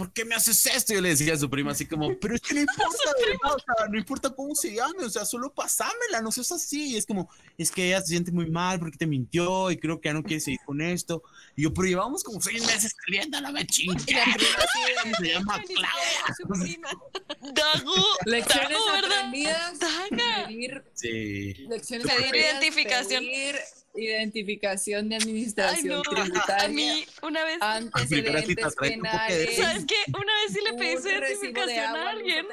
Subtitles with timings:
[0.00, 0.94] ¿por qué me haces esto?
[0.94, 3.54] Y yo le decía a su prima así como, pero es que no importa, verdad,
[3.54, 6.92] o sea, no importa cómo se llame, o sea, solo pasámela, no seas así.
[6.92, 10.00] Y es como, es que ella se siente muy mal porque te mintió y creo
[10.00, 11.22] que ya no quiere seguir con esto.
[11.54, 15.74] Y yo, pero llevamos como seis meses saliendo, no me de, Se llama "Ay, ni
[15.74, 16.80] Claudia".
[17.52, 17.94] Dago.
[18.24, 19.18] Lecciones Dago, ¿verdad?
[19.18, 19.78] aprendidas.
[19.78, 20.48] Daga.
[20.94, 21.52] Sí.
[21.68, 23.22] lecciones Pedir identificación.
[23.24, 23.56] pedir
[23.94, 26.02] identificación de Ay, administración no.
[26.02, 26.64] tributaria.
[26.64, 27.58] A mí, una vez.
[27.60, 29.56] Antecedentes penales.
[29.56, 29.96] ¿Sabes qué?
[30.08, 32.46] Una vez sí le pedí su identificación agua, a alguien.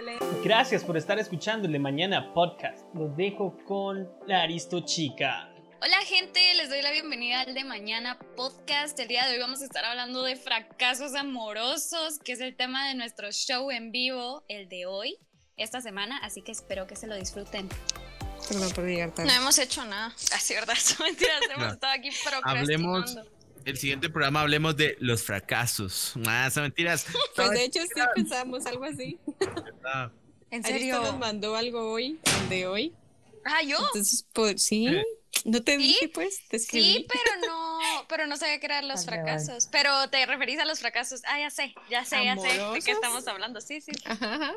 [0.44, 2.86] Gracias por estar escuchando el de Mañana Podcast.
[2.94, 5.54] Los dejo con la Aristo Chica.
[5.80, 9.00] Hola gente, les doy la bienvenida al de mañana podcast.
[9.00, 12.88] El día de hoy vamos a estar hablando de fracasos amorosos, que es el tema
[12.88, 15.20] de nuestro show en vivo, el de hoy,
[15.56, 17.70] esta semana, así que espero que se lo disfruten.
[18.48, 19.30] Perdón por llegar tarde.
[19.30, 20.14] No hemos hecho nada.
[20.34, 20.76] Así, ¿verdad?
[20.80, 21.42] Son mentiras.
[21.50, 21.74] Hemos No.
[21.74, 22.10] estado aquí
[22.44, 23.18] Hablemos,
[23.66, 26.14] el siguiente programa hablemos de los fracasos.
[26.26, 27.06] Ah, son mentiras.
[27.36, 29.20] Pues de hecho sí pensamos algo así.
[29.86, 30.10] Ah,
[30.52, 31.02] ¿En serio?
[31.02, 32.94] nos mandó algo hoy, el de hoy.
[33.44, 33.78] Ah, yo.
[33.78, 34.88] Entonces, pues, sí.
[35.46, 35.84] No te ¿Sí?
[35.84, 36.94] dije, pues, te escribí.
[36.94, 39.68] Sí, pero no, pero no sabía que eran los fracasos.
[39.72, 41.22] Pero te referís a los fracasos.
[41.26, 42.86] Ah, ya sé, ya sé, ya sé de ¿Amorosos?
[42.86, 43.62] qué estamos hablando.
[43.62, 43.92] Sí, sí.
[44.06, 44.54] Ajá, ajá.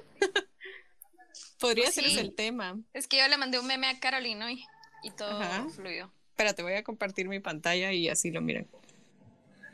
[1.58, 2.12] Podría Pues ser sí.
[2.12, 2.78] ese el tema.
[2.92, 4.64] Es que yo le mandé un meme a Caroline hoy
[5.02, 5.66] y todo Ajá.
[5.74, 6.10] fluyó.
[6.30, 8.66] Espérate, voy a compartir mi pantalla y así lo miran.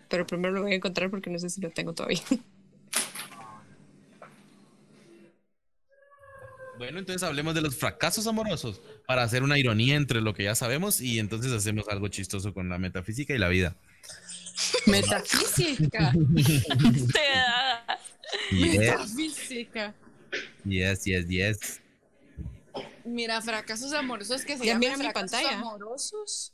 [0.09, 2.21] Pero primero lo voy a encontrar porque no sé si lo tengo todavía.
[6.79, 10.55] Bueno, entonces hablemos de los fracasos amorosos para hacer una ironía entre lo que ya
[10.55, 13.77] sabemos y entonces hacemos algo chistoso con la metafísica y la vida.
[14.87, 16.13] Metafísica.
[18.51, 19.95] Te Metafísica.
[20.69, 21.81] Yes, yes, yes.
[23.05, 25.59] Mira, fracasos amorosos que se Ya llaman mira mi fracasos pantalla.
[25.59, 26.53] amorosos.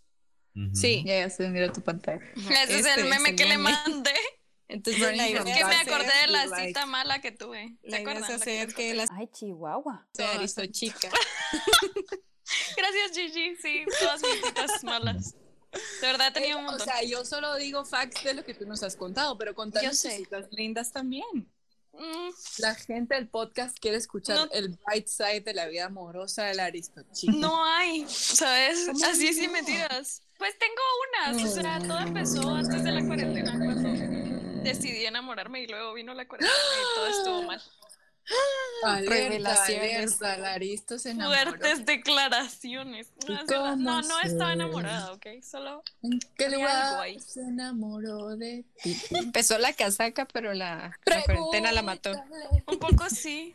[0.75, 1.03] Sí.
[1.07, 2.21] Ya, ya se mira tu pantalla.
[2.37, 4.13] Ese es Este el meme que le mandé.
[4.69, 7.77] Entonces Es que me acordé de la like- cita mala que tuve.
[7.89, 8.25] ¿Te acuerdas?
[8.25, 8.95] es La que hacer que conté.
[8.95, 10.07] la Ay, Chihuahua.
[10.15, 11.11] sea Aristo chica.
[12.77, 13.57] Gracias, Gigi.
[13.57, 15.35] Sí, todas mis citas malas.
[16.01, 16.86] De verdad tenido un Eh, o montón.
[16.86, 20.11] sea, yo solo digo facts de lo que tú nos has contado, pero contanos sé.
[20.11, 21.51] cositas lindas también.
[22.58, 24.48] La gente del podcast quiere escuchar No.
[24.53, 27.33] el bright side de la vida amorosa del Aristochica.
[27.35, 28.89] no hay, ¿sabes?
[29.05, 30.23] Así sí mentiras.
[30.39, 35.67] Pues tengo unas, o sea, todo empezó antes de la cuarentena cuando decidí enamorarme y
[35.67, 37.63] luego vino la cuarentena y todo estuvo mal.
[38.85, 40.21] Alerta, Revelaciones.
[40.23, 41.51] alerta, se enamoró.
[41.51, 43.11] Fuertes declaraciones.
[43.29, 43.77] No, ¿Y es verdad.
[43.77, 45.27] no, no estaba enamorada, ¿ok?
[45.43, 48.97] Solo ¿En qué lugar se enamoró de ti?
[49.11, 52.13] Empezó la casaca, pero la, la cuarentena la mató.
[52.67, 53.55] Un poco sí.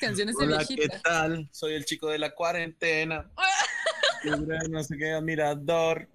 [0.00, 1.00] Canciones de Hola, ¿qué viejita.
[1.02, 1.48] tal?
[1.52, 3.30] Soy el chico de la cuarentena.
[4.70, 6.08] no sé qué admirador.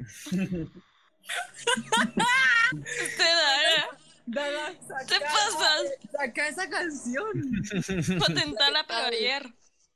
[3.18, 3.88] Te da,
[4.28, 6.12] Dada, saca, te pasas.
[6.12, 7.42] saca esa canción.
[8.20, 9.54] Patentala, pero ayer.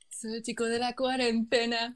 [0.09, 1.93] Soy el chico de la cuarentena.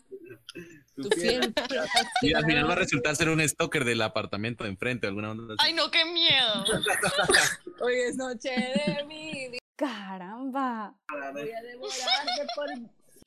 [0.96, 1.10] Tu.
[2.22, 5.54] Y al final va a resultar ser un stalker del apartamento de enfrente, alguna onda
[5.54, 5.66] así.
[5.66, 6.66] Ay, no, qué miedo.
[7.82, 9.58] Hoy es noche de mi.
[9.78, 10.94] Caramba.
[11.08, 12.70] Voy a devorarte por.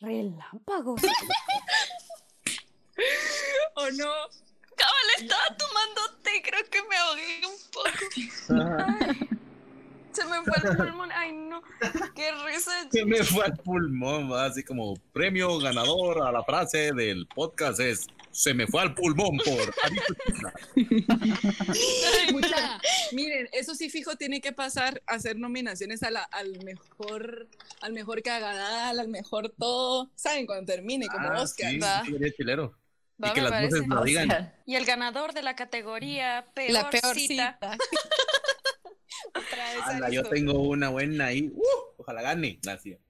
[0.00, 1.02] Relámpagos.
[3.74, 4.12] ¿O no?
[4.78, 9.08] Cabal, estaba tomando té, creo que me ahogué un poco.
[10.12, 11.10] Se me fue el pulmón.
[11.12, 11.62] Ay, no.
[12.14, 12.88] Qué risa.
[12.90, 17.80] Se me fue al pulmón, va, así como premio ganador a la frase del podcast
[17.80, 20.52] es se me fue al pulmón por Aristo Chica".
[20.76, 22.32] Ay, no.
[22.32, 22.80] Mucha-
[23.12, 27.48] Miren, eso sí fijo tiene que pasar a hacer nominaciones a la, al mejor,
[27.80, 30.10] al mejor cagadal, al mejor todo.
[30.14, 30.46] ¿Saben?
[30.46, 31.70] Cuando termine, como Ah, Oscar.
[31.70, 32.74] sí, sí, chilero.
[33.22, 34.54] Va, y que las voces lo digan.
[34.66, 37.58] Y el ganador de la categoría peor, La peor cita.
[37.60, 37.76] cita.
[39.34, 41.50] Otra vez Anda, yo tengo una buena ahí.
[41.54, 41.62] ¡Uh!
[41.98, 42.58] ojalá gane.
[42.62, 43.00] Gracias.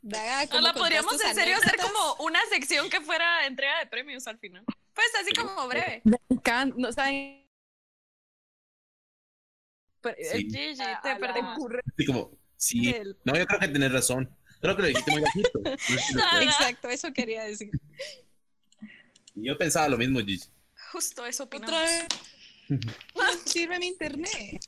[0.00, 4.26] Daga, ¿cómo Hola, podríamos en serio hacer como una sección que fuera entrega de premios
[4.26, 4.64] al final.
[4.94, 6.02] Pues así como breve.
[6.76, 7.48] No saben.
[10.00, 10.38] Pero, Sí.
[10.50, 11.56] Gigi, a- te a la- perdimos.
[11.56, 12.94] ocurre Así como, sí.
[13.24, 14.36] No, yo creo que tenés razón.
[14.60, 15.60] Creo que lo dijiste muy bajito.
[16.40, 17.70] Exacto, eso quería decir.
[19.34, 20.44] Yo pensaba lo mismo, Gigi.
[20.92, 21.80] Justo eso Otra opinamos.
[22.68, 22.80] vez.
[23.14, 24.60] No sirve mi internet.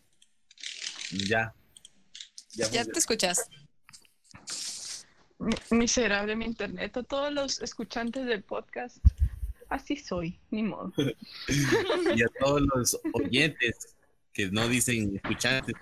[1.28, 1.54] Ya.
[2.52, 3.46] Ya, Ya te escuchas.
[5.38, 6.96] Mi- Miserable mi internet.
[6.96, 8.98] A todos los escuchantes del podcast.
[9.68, 10.92] Así soy, ni modo.
[12.16, 13.96] Y a todos los oyentes
[14.32, 15.74] que no dicen escuchantes,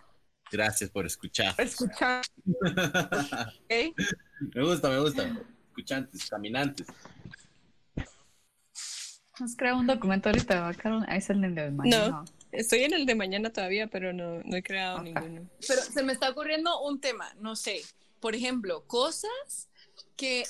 [0.50, 1.54] gracias por escuchar.
[1.58, 2.24] Escuchar.
[4.54, 5.32] Me gusta, me gusta.
[5.68, 6.86] Escuchantes, caminantes.
[9.40, 12.24] Nos crea un documento ahorita, va a crear un- ahí es el de No.
[12.52, 15.48] Estoy en el de mañana todavía, pero no, no he creado ninguno.
[15.66, 17.80] Pero se me está ocurriendo un tema, no sé.
[18.20, 19.68] Por ejemplo, cosas
[20.16, 20.44] que,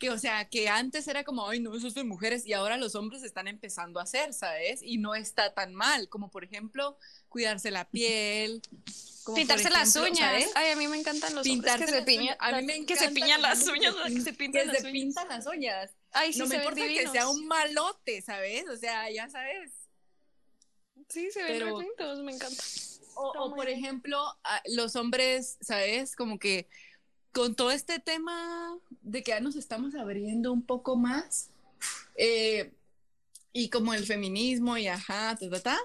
[0.00, 2.76] que, o sea, que antes era como, ay, no, eso es de mujeres, y ahora
[2.76, 4.80] los hombres están empezando a hacer, ¿sabes?
[4.82, 8.60] Y no está tan mal, como por ejemplo, cuidarse la piel.
[9.22, 10.18] como Pintarse las uñas.
[10.18, 10.50] ¿sabes?
[10.56, 12.36] Ay, a mí me encantan los Pintarse hombres que se piñan.
[12.40, 14.72] A mí me que se encanta piñan la las uñas, que se pin- pintan que
[14.72, 15.90] las se pintan las uñas.
[16.18, 17.12] Ay, sí, no me importa que divinos.
[17.12, 18.66] sea un malote, ¿sabes?
[18.68, 19.72] O sea, ya sabes.
[21.08, 22.62] Sí, se ven pero- lindos, me encanta.
[23.18, 23.78] O, por bien.
[23.78, 24.18] ejemplo,
[24.66, 26.16] los hombres, ¿sabes?
[26.16, 26.68] Como que
[27.32, 31.50] con todo este tema de que ya nos estamos abriendo un poco más,
[32.16, 32.72] eh,
[33.52, 35.78] y como el feminismo y ajá, ta, ta, ta.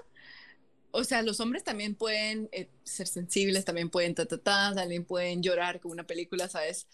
[0.90, 5.04] O sea, los hombres también pueden eh, ser sensibles, también pueden ta, ta, ta, también
[5.06, 6.86] pueden llorar con una película, ¿sabes?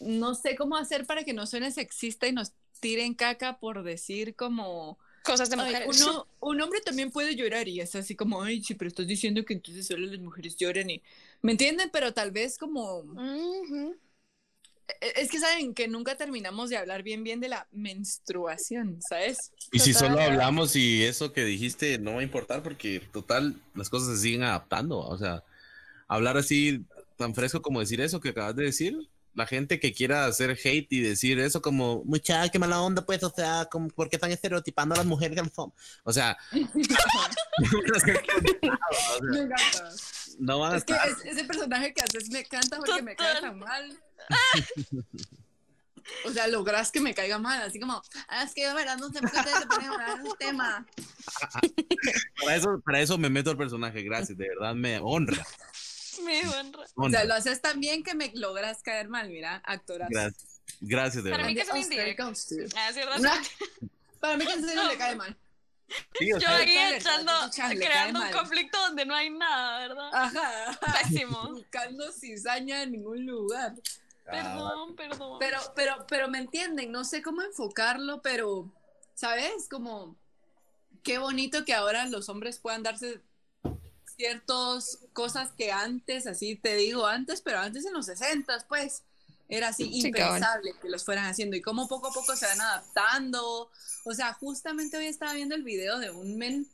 [0.00, 4.34] No sé cómo hacer para que no suene sexista y nos tiren caca por decir
[4.34, 4.98] como...
[5.22, 6.02] Cosas de Ay, mujeres.
[6.02, 9.44] uno- un hombre también puede llorar y es así como, ay, sí, pero estás diciendo
[9.44, 11.02] que entonces solo las mujeres lloran y...
[11.42, 11.90] ¿Me entienden?
[11.92, 12.98] Pero tal vez como...
[12.98, 13.96] Ujú.
[15.00, 19.50] e- Es que saben que nunca terminamos de hablar bien bien de la menstruación, ¿sabes?
[19.72, 20.10] Y si Total.
[20.10, 24.22] solo hablamos y eso que dijiste no va a importar porque total las cosas se
[24.22, 24.98] siguen adaptando.
[24.98, 25.42] O sea,
[26.08, 26.84] hablar así
[27.16, 30.86] tan fresco como decir eso que acabas de decir, la gente que quiera hacer hate
[30.92, 34.32] y decir eso como, muchacha, qué mala onda, pues, o sea, como, ¿por qué están
[34.32, 35.38] estereotipando a las mujeres?
[36.04, 36.60] O sea, Me
[39.40, 39.90] encanta.
[40.38, 41.08] no van a Es que estar.
[41.08, 43.98] es- ese personaje que haces me encanta porque me cae tan mal.
[46.24, 49.08] O sea, logras que me caiga mal, así como, ah, es que de verdad no
[49.10, 50.86] sé por qué ustedes se ponen a hablar de un tema.
[52.40, 55.44] Para eso, para eso me meto al personaje, gracias, de verdad me honra.
[56.24, 56.42] Me.
[56.94, 60.08] O sea, lo haces tan bien que me logras caer mal, mira, actoras.
[60.10, 61.48] Gracias, gracias de Para verdad.
[61.48, 62.32] mí que es un indirecto.
[62.76, 63.22] Ah, ¿cierto?
[64.20, 65.36] Para mí que en serio le cae mal.
[66.18, 68.34] Sí, o Yo sea, ahí echando, chale, le cae creando un mal.
[68.34, 70.10] conflicto donde no hay nada, ¿verdad?
[70.12, 70.78] Ajá.
[71.02, 71.48] Pésimo.
[71.52, 73.74] Buscando cizaña en ningún lugar.
[74.24, 75.38] Perdón, perdón.
[75.38, 78.68] Pero, pero, pero me entienden, no sé cómo enfocarlo, pero,
[79.14, 79.68] ¿sabes?
[79.70, 80.16] Como,
[81.04, 83.20] qué bonito que ahora los hombres puedan darse
[84.16, 89.02] ciertas cosas que antes, así te digo antes, pero antes en los 60 pues,
[89.48, 92.60] era así Sí, impensable que los fueran haciendo y cómo poco a poco se van
[92.60, 93.70] adaptando.
[94.04, 96.66] O sea, justamente hoy estaba viendo el video de un men,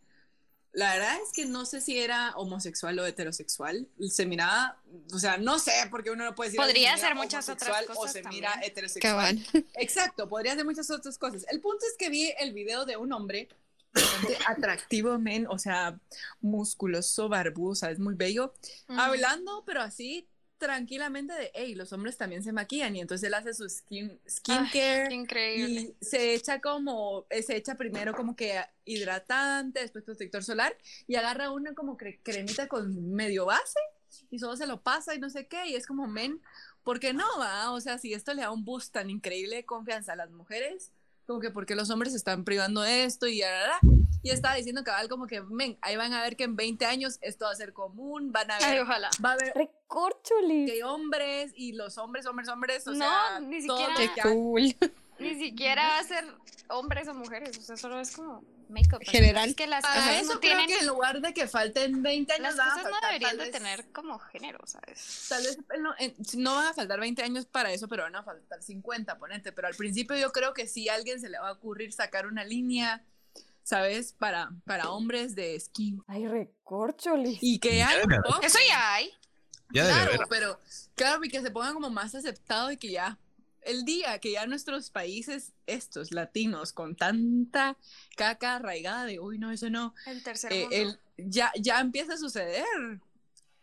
[0.73, 4.81] la verdad es que no sé si era homosexual o heterosexual, se miraba,
[5.13, 7.97] o sea, no sé, porque uno no puede decir Podría se ser muchas otras cosas
[7.99, 8.43] o se también.
[8.45, 9.47] mira heterosexual.
[9.75, 11.45] Exacto, podría ser muchas otras cosas.
[11.51, 13.49] El punto es que vi el video de un hombre
[13.95, 15.99] bastante atractivo, men, o sea,
[16.41, 17.99] musculoso, barbudo, ¿sabes?
[17.99, 18.55] Muy bello,
[18.89, 20.29] hablando, pero así
[20.59, 25.09] tranquilamente de, hey, los hombres también se maquillan y entonces él hace su skin, skincare.
[25.09, 25.81] Qué increíble.
[26.01, 30.77] Y se echa como, eh, se echa primero como que hidratante, después protector solar
[31.09, 33.81] y agarra una como cre- cremita con medio base
[34.31, 36.41] y solo se lo pasa y no sé qué y es como, men,
[36.85, 37.73] ¿por qué no va?
[37.73, 40.93] O sea, si esto le da un boost tan increíble de confianza a las mujeres,
[41.33, 43.51] como que porque los hombres se están privando de esto y ya,
[44.23, 47.19] y estaba diciendo cabal como que, men, ahí van a ver que en 20 años
[47.23, 49.11] esto va a ser común, van a Ay, ver, ojalá.
[49.25, 50.71] va a haber Recorcholis.
[50.71, 54.75] que hombres y los hombres, hombres, hombres, o No, sea, ni siquiera- que cool.
[55.19, 56.25] Ni siquiera va a ser
[56.69, 58.43] hombres o mujeres, o sea, solo es como
[58.73, 59.01] make-up.
[59.05, 59.49] General.
[59.49, 60.67] Es que las Para cosas eso no creo tienen.
[60.67, 63.53] que en lugar de que falten 20 años, Las cosas no deberían tal de vez-
[63.53, 65.27] tener como género, ¿sabes?
[65.29, 68.23] Tal vez no, en- no van a faltar 20 años para eso, pero van a
[68.23, 69.53] faltar 50, ponente.
[69.53, 72.27] Pero al principio yo creo que sí a alguien se le va a ocurrir sacar
[72.27, 73.05] una línea,
[73.63, 74.13] ¿sabes?
[74.13, 76.03] Para, para hombres de skin.
[76.09, 77.39] Ay, recorcholis.
[77.41, 77.99] Y que hay
[78.43, 79.11] Eso ya hay.
[79.73, 80.59] ya claro, pero
[80.95, 83.19] claro, y que se ponga como más aceptado y que ya
[83.65, 87.77] el día que ya nuestros países, estos latinos, con tanta
[88.17, 90.77] caca arraigada de, uy, no, eso no, El tercer eh, mundo.
[90.77, 90.99] el-
[91.31, 92.65] ya, ya empieza a suceder.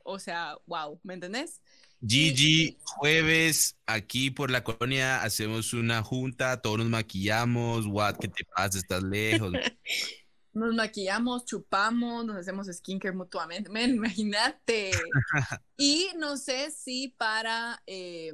[0.04, 1.62] O sea, wow, ¿me entendés?
[2.06, 8.46] Gigi, jueves, aquí por la colonia hacemos una junta, todos nos maquillamos, what, ¿qué te
[8.56, 8.78] pasa?
[8.78, 9.52] Estás lejos.
[10.52, 13.70] Nos maquillamos, chupamos, nos hacemos skincare mutuamente.
[13.70, 14.92] Men, imagínate.
[15.78, 18.34] y no sé si para, eh,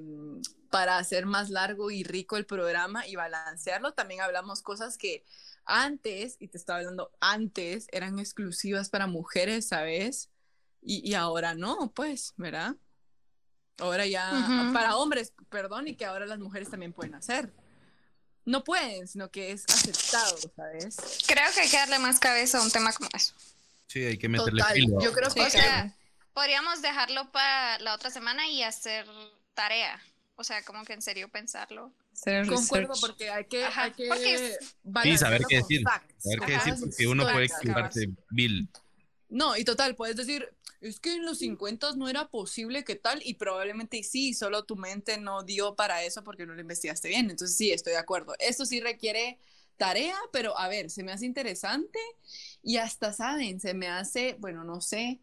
[0.70, 5.24] para hacer más largo y rico el programa y balancearlo, también hablamos cosas que
[5.66, 10.30] antes, y te estaba hablando antes, eran exclusivas para mujeres, ¿sabes?
[10.82, 12.76] Y, y ahora no, pues, ¿verdad?
[13.80, 17.52] Ahora ya, para hombres, perdón, y que ahora las mujeres también pueden hacer.
[18.46, 20.98] No pueden, sino que es aceptado, ¿sabes?
[21.28, 23.34] Creo que hay que darle más cabeza a un tema como eso.
[23.88, 25.02] Sí, hay que meterle Total, filo.
[25.02, 25.94] yo creo O que sea,
[26.34, 29.08] podríamos dejarlo para la otra semana y hacer
[29.56, 30.00] tarea.
[30.38, 31.94] O sea, como que en serio pensarlo.
[32.48, 35.84] Concuerdo porque hay que, Ajá, hay que porque es- Sí, saber qué decir.
[35.84, 38.70] facts, ver qué decir, porque uno puede equivocarse, Bill.
[39.30, 40.48] No, y total, puedes decir,
[40.82, 44.76] es que en los 50 no era posible que tal, y probablemente sí, solo tu
[44.76, 47.30] mente no dio para eso porque no lo investigaste bien.
[47.30, 48.34] Entonces sí, estoy de acuerdo.
[48.40, 49.40] Esto sí requiere
[49.78, 52.00] tarea, pero a ver, se me hace interesante
[52.62, 55.20] y hasta saben, se me hace, bueno, no sé,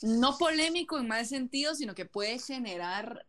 [0.00, 3.26] no polémico en mal sentido, sino que puede generar,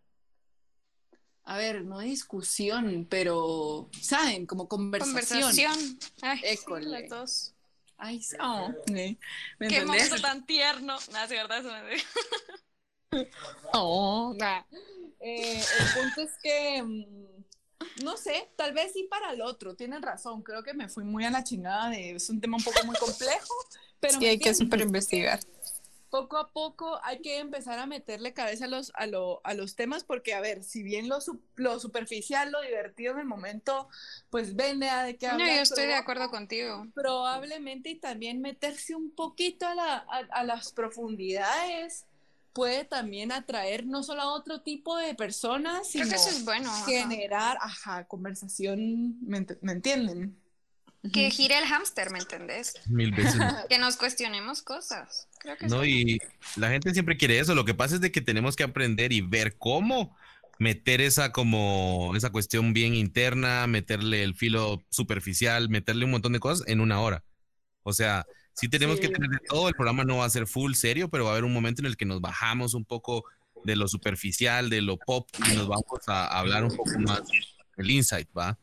[1.51, 4.46] a ver, no discusión, pero, ¿saben?
[4.46, 5.41] Como conversación.
[5.41, 6.00] Conversación.
[6.22, 7.53] Ay, sí, las dos.
[7.98, 9.17] Ay, sí, oh, ¿me,
[9.60, 10.10] me Qué entendés?
[10.10, 10.93] momento tan tierno.
[10.93, 11.98] No, sí, verdad, eso me
[13.74, 14.62] Oh, nah.
[15.20, 20.01] Eh, el punto es que, mm, no sé, tal vez sí para el otro, tienen
[20.01, 22.84] razón, creo que me fui muy a la chingada de, es un tema un poco
[22.86, 23.53] muy complejo,
[24.00, 25.39] pero Sí, hay que super investigar.
[26.12, 29.75] Poco a poco hay que empezar a meterle cabeza a los, a, lo- a los
[29.75, 33.88] temas porque, a ver, si bien lo, su- lo superficial, lo divertido en el momento,
[34.30, 35.56] pues vende a de qué No, hablar.
[35.56, 36.86] yo estoy de acuerdo contigo.
[36.94, 42.06] Probablemente y también meterse un poquito a, la- a- a las profundidades
[42.53, 46.44] puede también atraer no solo a otro tipo de personas, Creo sino que eso es
[46.44, 46.70] bueno.
[46.70, 46.86] ajá.
[46.86, 50.36] generar, ajá, conversación, ¿me, ent- me entienden?
[51.13, 52.74] Que gire el hámster, ¿me entendés?
[52.88, 53.36] Mil veces.
[53.70, 55.27] Que nos cuestionemos cosas.
[55.39, 55.89] Creo que No, bueno.
[55.91, 56.20] y
[56.58, 57.55] la gente siempre quiere eso.
[57.55, 60.15] Lo que pasa es de que tenemos que aprender y ver cómo
[60.60, 66.39] meter esa como esa cuestión bien interna, meterle el filo superficial, meterle un montón de
[66.39, 67.24] cosas en una hora.
[67.81, 69.13] O sea, sí tenemos que Sí.
[69.13, 69.70] tener de todo.
[69.70, 71.88] El programa no va a ser full serio, pero va a haber un momento en
[71.88, 73.24] el que nos bajamos un poco
[73.63, 77.22] de lo superficial, de lo pop y nos vamos a hablar un poco más
[77.75, 78.55] del insight, ¿va?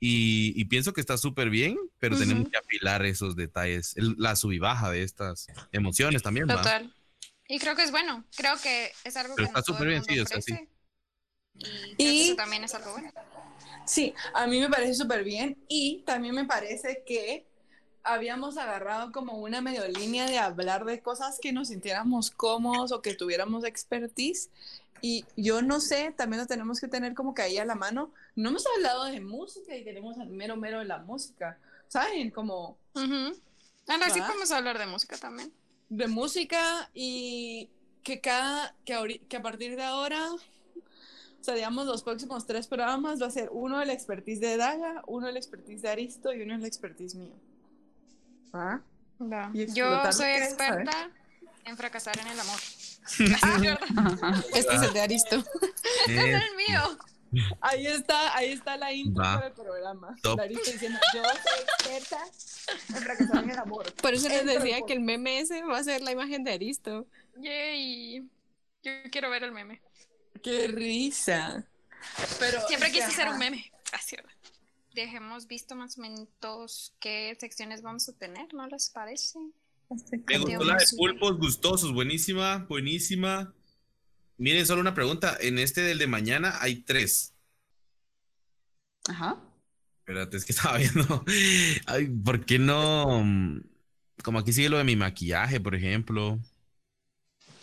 [0.00, 4.36] Y, y pienso que está súper bien, pero tenemos que afilar esos detalles, el- la
[4.36, 6.56] sub y baja de estas emociones también, ¿va?
[6.56, 6.94] Total.
[7.48, 8.24] Y creo que es bueno.
[8.36, 10.54] Creo que es algo Pero que está súper bien, sí, o sea, sí.
[11.96, 13.10] Y, eso también es algo bueno.
[13.84, 17.46] Sí, a mí me parece súper bien y también me parece que
[18.04, 23.02] habíamos agarrado como una medio línea de hablar de cosas que nos sintiéramos cómodos o
[23.02, 24.50] que tuviéramos expertise
[25.02, 28.12] y yo no sé, también lo tenemos que tener como que ahí a la mano.
[28.36, 32.30] No hemos hablado de música y tenemos al mero mero de la música, ¿saben?
[32.30, 33.36] Como Ujú.
[33.86, 35.52] Ah, no, sí podemos hablar de música también.
[35.88, 37.70] de música y
[38.02, 40.38] que cada, que, que a partir de ahora, o
[41.40, 45.28] sea, digamos, los próximos tres programas va a ser uno el expertise de Daga, uno
[45.28, 47.34] el expertise de Aristo y uno el expertise mío.
[48.52, 48.80] ¿Ah?
[49.52, 51.10] Y Yo soy experta
[51.64, 52.60] en fracasar en el amor.
[53.42, 54.42] Ah.
[54.54, 55.36] Este es el de Aristo.
[56.06, 56.98] Este es el mío.
[57.60, 59.34] Ahí está, ahí está la intro Va.
[59.34, 60.16] para el programa.
[60.22, 60.40] Top.
[60.40, 61.62] Aristo diciendo, yo soy
[61.96, 62.24] experta
[62.88, 63.92] en fracasar en el amor.
[63.94, 66.42] Por eso les Entro decía por- que el meme ese va a ser la imagen
[66.44, 67.06] de Aristo.
[67.36, 68.20] Yay.
[68.82, 69.82] Yo quiero ver el meme.
[70.42, 71.66] ¡Qué risa!
[72.38, 73.70] Pero, Siempre quise ser un meme.
[73.92, 74.32] Así, ¿verdad?
[74.94, 79.38] Dejemos visto más o menos qué secciones vamos a tener, ¿no les parece?
[79.90, 83.54] Me gustó la de pulpos gustosos, buenísima, buenísima.
[84.36, 85.36] Miren, solo una pregunta.
[85.40, 87.32] En este del de mañana hay tres.
[89.08, 89.36] Ajá.
[90.00, 91.24] Espérate, es que estaba viendo.
[91.86, 93.24] Ay, ¿por qué no?
[94.22, 96.38] Como aquí sigue lo de mi maquillaje, por ejemplo.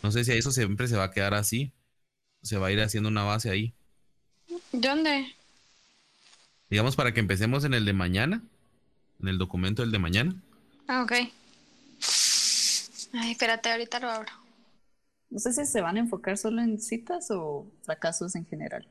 [0.02, 1.72] No sé si a eso siempre se va a quedar así.
[2.42, 3.74] Se va a ir haciendo una base ahí.
[4.72, 5.34] ¿Dónde?
[6.70, 8.42] Digamos para que empecemos en el de mañana.
[9.20, 10.34] En el documento del de mañana.
[10.88, 11.12] Ah, ok.
[13.12, 14.32] Ay, espérate, ahorita lo abro.
[15.30, 18.86] No sé si se van a enfocar solo en citas o fracasos en general.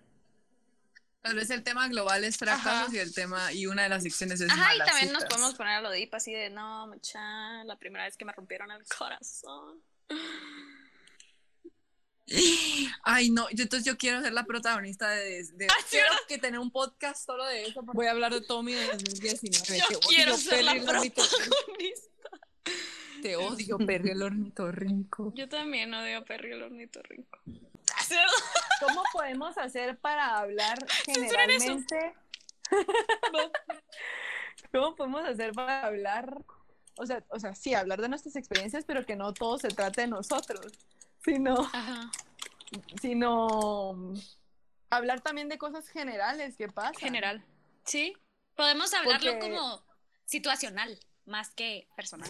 [1.21, 2.87] Tal vez el tema global es fracasos Ajá.
[2.95, 5.73] y el tema, y una de las secciones es Ajá, y también nos podemos poner
[5.77, 9.81] a lo deep así de, no, mucha, la primera vez que me rompieron el corazón.
[13.03, 15.43] Ay, no, yo, entonces yo quiero ser la protagonista de...
[15.53, 17.81] de- Ah, quiero que tener un podcast solo de eso.
[17.83, 19.83] Voy a hablar de Tommy de 2019.
[19.91, 21.21] Yo quiero ser la protagonista.
[23.21, 25.33] Te odio, Perry el ornitorrinco.
[25.35, 27.39] Yo también odio a Perry el ornitorrinco.
[28.81, 32.13] ¿Cómo podemos hacer para hablar generalmente?
[34.71, 36.43] ¿Cómo podemos hacer para hablar?
[36.97, 40.01] O sea, o sea, sí, hablar de nuestras experiencias, pero que no todo se trate
[40.01, 40.71] de nosotros,
[41.23, 42.11] sino, Ajá.
[43.01, 44.13] sino
[44.89, 46.95] hablar también de cosas generales que pasan.
[46.95, 47.43] General.
[47.85, 48.15] Sí,
[48.55, 49.83] podemos hablarlo Porque- como
[50.25, 52.29] situacional, más que personal.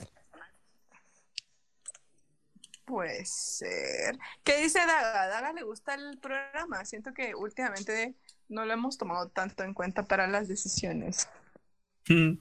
[2.86, 4.18] Puede ser.
[4.44, 5.28] ¿Qué dice Daga?
[5.28, 6.86] Daga le gusta el programa.
[6.86, 8.16] Siento que últimamente
[8.48, 11.28] no lo hemos tomado tanto en cuenta para las decisiones.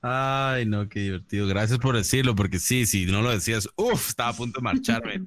[0.00, 1.46] Ay, no, qué divertido.
[1.46, 5.24] Gracias por decirlo, porque sí, si no lo decías, uff, estaba a punto de marcharme.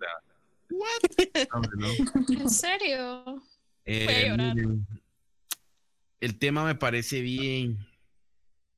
[2.30, 3.44] ¿En serio?
[3.86, 4.56] Eh, Voy a llorar.
[4.56, 4.88] miren,
[6.22, 7.78] el tema me parece bien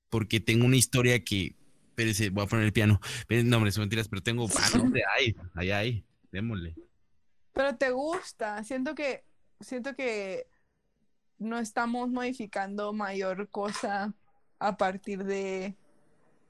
[0.09, 1.55] porque tengo una historia que
[1.91, 2.99] Espérese, voy a poner el piano.
[3.03, 4.47] Espérense, No, hombre, son mentiras, pero tengo.
[4.57, 5.03] Ah, no, hombre.
[6.31, 6.75] Démosle.
[7.51, 8.63] Pero te gusta.
[8.63, 9.25] Siento que,
[9.59, 10.47] siento que
[11.37, 14.13] no estamos modificando mayor cosa
[14.59, 15.75] a partir de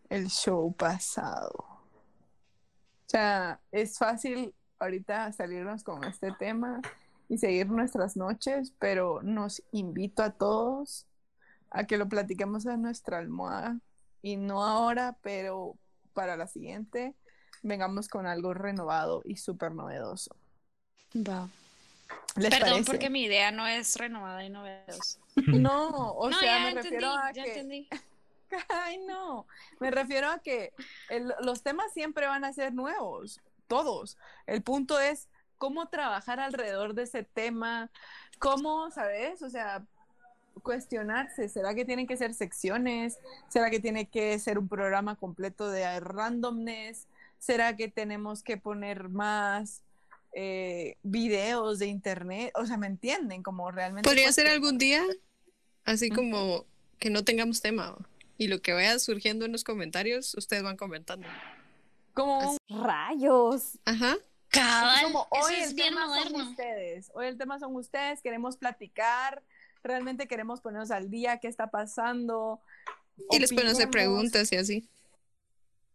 [0.10, 1.54] el show pasado.
[1.58, 6.82] O sea, es fácil ahorita salirnos con este tema
[7.30, 11.08] y seguir nuestras noches, pero nos invito a todos
[11.72, 13.80] a que lo platiquemos en nuestra almohada
[14.22, 15.75] y no ahora, pero
[16.13, 17.16] para la siguiente
[17.63, 20.36] vengamos con algo renovado y súper novedoso.
[21.16, 21.50] Va.
[22.38, 22.92] ¿Les Perdón, parece?
[22.92, 25.20] porque mi idea no es renovada y novedosa.
[25.48, 27.90] No, o no, sea, ya me entendí, refiero a ya que entendí.
[28.70, 29.48] Ay, no.
[29.80, 30.74] Me refiero a que
[31.10, 34.18] el- los temas siempre van a ser nuevos, todos.
[34.46, 37.92] El punto es cómo trabajar alrededor de ese tema,
[38.40, 39.42] cómo, ¿sabes?
[39.42, 39.86] O sea,
[40.62, 43.20] cuestionarse, ¿será que tienen que ser secciones?
[43.50, 47.08] ¿Será que tiene que ser un programa completo de randomness?
[47.39, 49.82] ¿Será que tenemos que poner más
[50.34, 52.51] eh, videos de internet?
[52.56, 53.44] O sea, ¿me entienden?
[53.44, 54.08] Como realmente...
[54.08, 55.03] Podría ser algún día,
[55.86, 56.15] así Ujú.
[56.15, 56.65] como
[57.00, 57.98] que no tengamos tema.
[58.38, 61.27] Y lo que vaya surgiendo en los comentarios, ustedes van comentando.
[62.13, 63.77] Como un Rayos.
[63.86, 64.18] Ajá.
[64.50, 66.50] Cabal, como eso hoy es el bien tema son moderno.
[66.50, 69.41] ustedes, hoy el tema son ustedes, queremos platicar,
[69.84, 72.62] realmente queremos ponernos al día, qué está pasando.
[73.30, 74.90] Y les pueden hacer preguntas y así.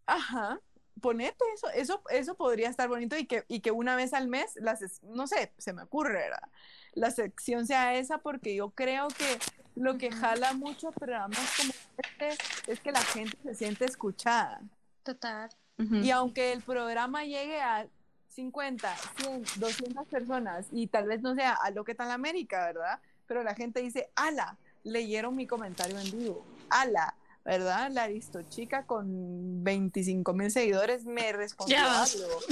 [0.06, 0.60] Ajá,
[1.00, 4.52] ponete eso, eso, eso podría estar bonito y que, y que una vez al mes,
[4.56, 6.48] las, no sé, se me ocurre, ¿verdad?
[6.92, 9.38] La sección sea esa porque yo creo que
[9.74, 14.60] lo que jala mucho programas como este es que la gente se siente escuchada.
[15.02, 15.50] Total.
[15.78, 17.86] Y aunque el programa llegue a
[18.28, 22.98] 50, 100, 200 personas y tal vez no sea a lo que tal América, ¿verdad?
[23.26, 26.44] Pero la gente dice, ala, leyeron mi comentario en vivo.
[26.70, 27.14] Ala,
[27.44, 27.90] ¿verdad?
[27.90, 32.14] La Aristochica con 25 mil seguidores me respondió Ya vas.
[32.16, 32.40] algo.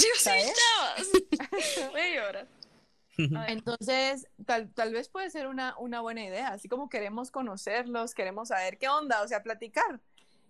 [3.17, 3.45] Yo.
[3.47, 8.49] Entonces, tal, tal vez puede ser una, una buena idea, así como queremos conocerlos, queremos
[8.49, 10.01] saber qué onda, o sea, platicar.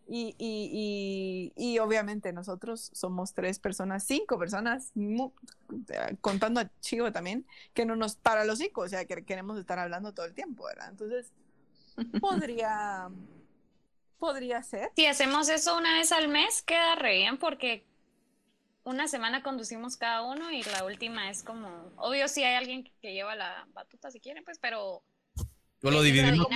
[0.06, 7.10] Y, y, y, y obviamente nosotros somos tres personas, cinco personas, eh, contando a Chivo
[7.10, 10.34] también, que no nos para los cinco, o sea, que queremos estar hablando todo el
[10.34, 10.90] tiempo, ¿verdad?
[10.90, 11.32] Entonces,
[12.20, 13.08] podría,
[14.18, 14.90] podría ser.
[14.94, 17.84] Si hacemos eso una vez al mes, queda re bien porque
[18.84, 23.12] una semana conducimos cada uno y la última es como, obvio si hay alguien que
[23.14, 25.02] lleva la batuta si quieren, pues, pero
[25.84, 26.46] O lo es dividimos.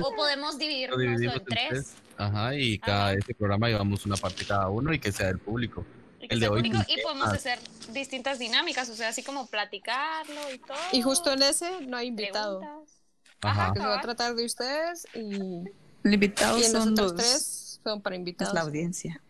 [0.00, 1.94] O podemos Lo dividirnos dividimos en tres.
[2.16, 5.84] Ajá, y cada ese programa llevamos una parte cada uno y que sea del público.
[6.20, 7.58] y El de hoy público, y podemos hacer
[7.92, 10.78] distintas dinámicas, o sea, así como platicarlo y todo.
[10.92, 12.60] Y justo en ese no hay invitado.
[12.60, 13.02] preguntas.
[13.42, 13.72] Ajá.
[13.72, 15.64] Que se va a tratar de ustedes y,
[16.04, 18.54] El invitado y en los son otros los, tres son para es invitados.
[18.54, 19.20] la audiencia.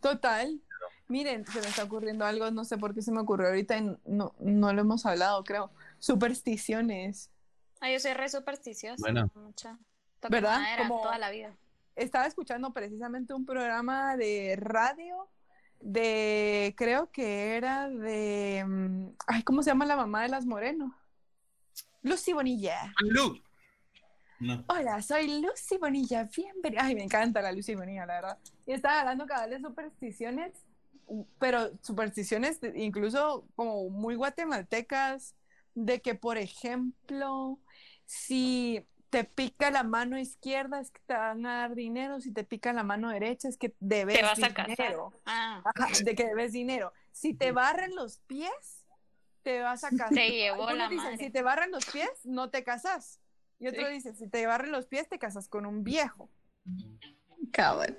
[0.00, 0.58] Total.
[1.06, 3.94] Miren, se me está ocurriendo algo, no sé por qué se me ocurrió ahorita y
[4.06, 5.70] no, no lo hemos hablado, creo.
[5.98, 7.30] Supersticiones.
[7.84, 8.96] Ah, yo soy re supersticiosa.
[8.98, 9.28] Buena.
[9.34, 9.78] Mucha.
[10.30, 10.58] ¿Verdad?
[10.58, 11.54] madera Como- toda la vida.
[11.96, 15.28] estaba escuchando precisamente un programa de radio
[15.80, 20.96] de, creo que era de, mm, ay, ¿cómo se llama la mamá de las Moreno?
[22.00, 22.90] Lucy Bonilla.
[23.00, 23.38] Lu.
[24.40, 24.64] No.
[24.68, 26.84] Hola, soy Lucy Bonilla, bienvenida.
[26.84, 28.38] Ay, me encanta la Lucy Bonilla, la verdad.
[28.66, 30.52] Y estaba hablando cada vez de supersticiones,
[31.38, 35.34] pero supersticiones incluso como muy guatemaltecas,
[35.74, 37.58] de que, por ejemplo,
[38.06, 42.42] si te pica la mano izquierda es que te van a dar dinero, si te
[42.44, 44.76] pica la mano derecha es que debes Te vas a casar.
[44.76, 45.12] dinero.
[45.24, 46.92] Ah, Ajá, de que debes dinero.
[47.12, 48.84] Si te barren los pies,
[49.42, 50.08] te vas a casar.
[50.14, 51.18] Te llevó la dicen, madre.
[51.24, 53.20] si te barren los pies, no te casas.
[53.60, 53.92] Y otro Sí.
[53.92, 56.28] dice, si te barren los pies, te casas con un viejo.
[57.52, 57.96] Cabal.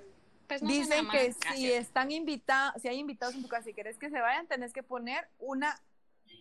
[0.48, 3.98] pues no Dicen que si están invitados, si hay invitados en tu casa y querés
[3.98, 5.82] que se vayan, tenés que poner una,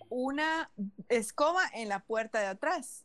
[0.08, 0.70] una
[1.08, 3.03] escoba en la puerta de atrás.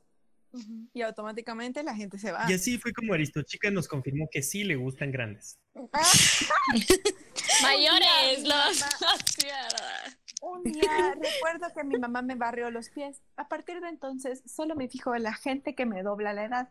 [0.94, 2.46] Y automáticamente la gente se va.
[2.50, 5.60] Y así fue como Aristochica nos confirmó que sí le gustan grandes.
[7.62, 8.86] Mayores, los.
[10.42, 13.22] Un día recuerdo que mi mamá me barrió los pies.
[13.36, 16.70] A partir de entonces, solo me fijo en la gente que me dobla la edad.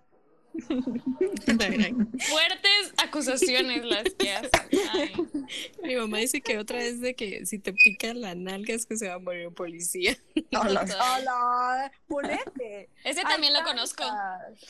[2.29, 5.49] Fuertes acusaciones las que hacen.
[5.83, 8.97] Mi mamá dice que otra vez de que si te pica la nalga es que
[8.97, 10.17] se va a morir un policía.
[10.51, 10.89] Total.
[10.91, 11.93] ¡Hola!
[12.07, 12.91] ¡Ponete!
[13.05, 14.05] Ese Hay también lo conozco.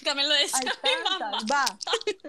[0.05, 1.39] También lo decía mi mamá.
[1.39, 1.51] tantas.
[1.51, 1.79] Va.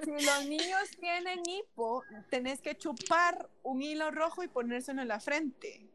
[0.04, 5.20] Si los niños tienen hipo, tenés que chupar un hilo rojo y ponérselo en la
[5.20, 5.86] frente.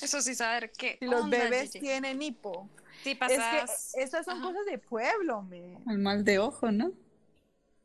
[0.00, 0.96] Eso sí, saber qué.
[1.00, 1.80] Si los bebés Gigi.
[1.80, 2.68] tienen hipo.
[3.04, 3.64] Sí, Es que
[4.02, 4.48] esas son Ajá.
[4.48, 5.74] cosas de pueblo, me.
[5.86, 6.92] El mal de ojo, ¿no?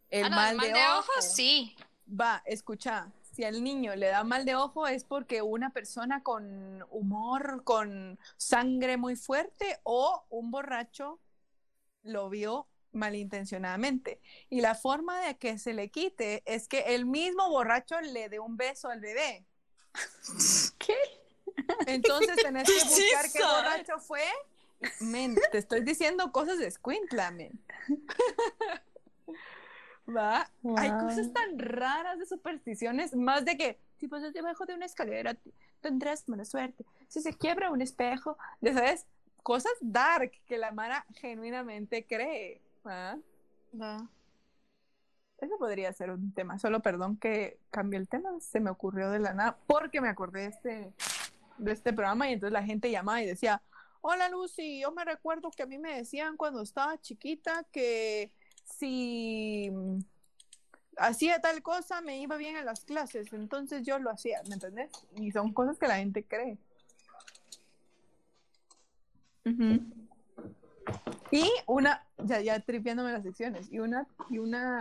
[0.10, 1.00] El Ah, no, mal, el mal de, de ojo.
[1.00, 1.76] ojo, sí.
[2.08, 3.12] Va, escucha.
[3.36, 8.20] si al niño le da mal de ojo es porque una persona con humor, con
[8.38, 11.20] sangre muy fuerte o un borracho
[12.04, 14.20] lo vio malintencionadamente.
[14.50, 18.40] Y la forma de que se le quite es que el mismo borracho le dé
[18.40, 19.46] un beso al bebé.
[20.80, 20.96] ¿Qué?
[21.86, 24.24] Entonces tenés que buscar qué borracho fue.
[25.02, 27.60] Men, te estoy diciendo cosas de escuincla, men.
[30.08, 30.50] Va.
[30.78, 31.00] Hay Wow.
[31.00, 35.36] cosas tan raras de supersticiones, más de que, si pasas debajo de una escalera,
[35.82, 36.86] tendrás mala suerte.
[37.08, 39.06] Si se quiebra un espejo, ya sabes,
[39.44, 42.62] cosas dark que la Mara genuinamente cree.
[42.86, 43.18] ¿va?
[45.40, 46.60] Eso podría ser un tema.
[46.60, 50.42] Solo perdón que cambié el tema, se me ocurrió de la nada, porque me acordé
[50.42, 50.94] de este,
[51.58, 53.62] de este programa y entonces la gente llamaba y decía,
[54.02, 58.32] hola Lucy, yo me recuerdo que a mí me decían cuando estaba chiquita que
[58.64, 60.00] si mm,
[60.98, 64.92] hacía tal cosa me iba bien en las clases, entonces yo lo hacía, ¿me entendés?
[65.16, 66.58] Y son cosas que la gente cree.
[71.32, 74.80] Y una, ya, ya tripiándome las secciones, y una, y una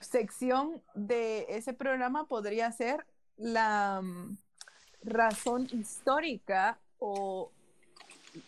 [0.00, 4.36] sección de ese programa podría ser la mm,
[5.02, 7.52] razón histórica o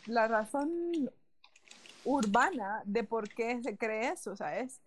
[0.06, 1.10] la razón
[2.04, 4.80] urbana de por qué se cree eso, ¿sabes?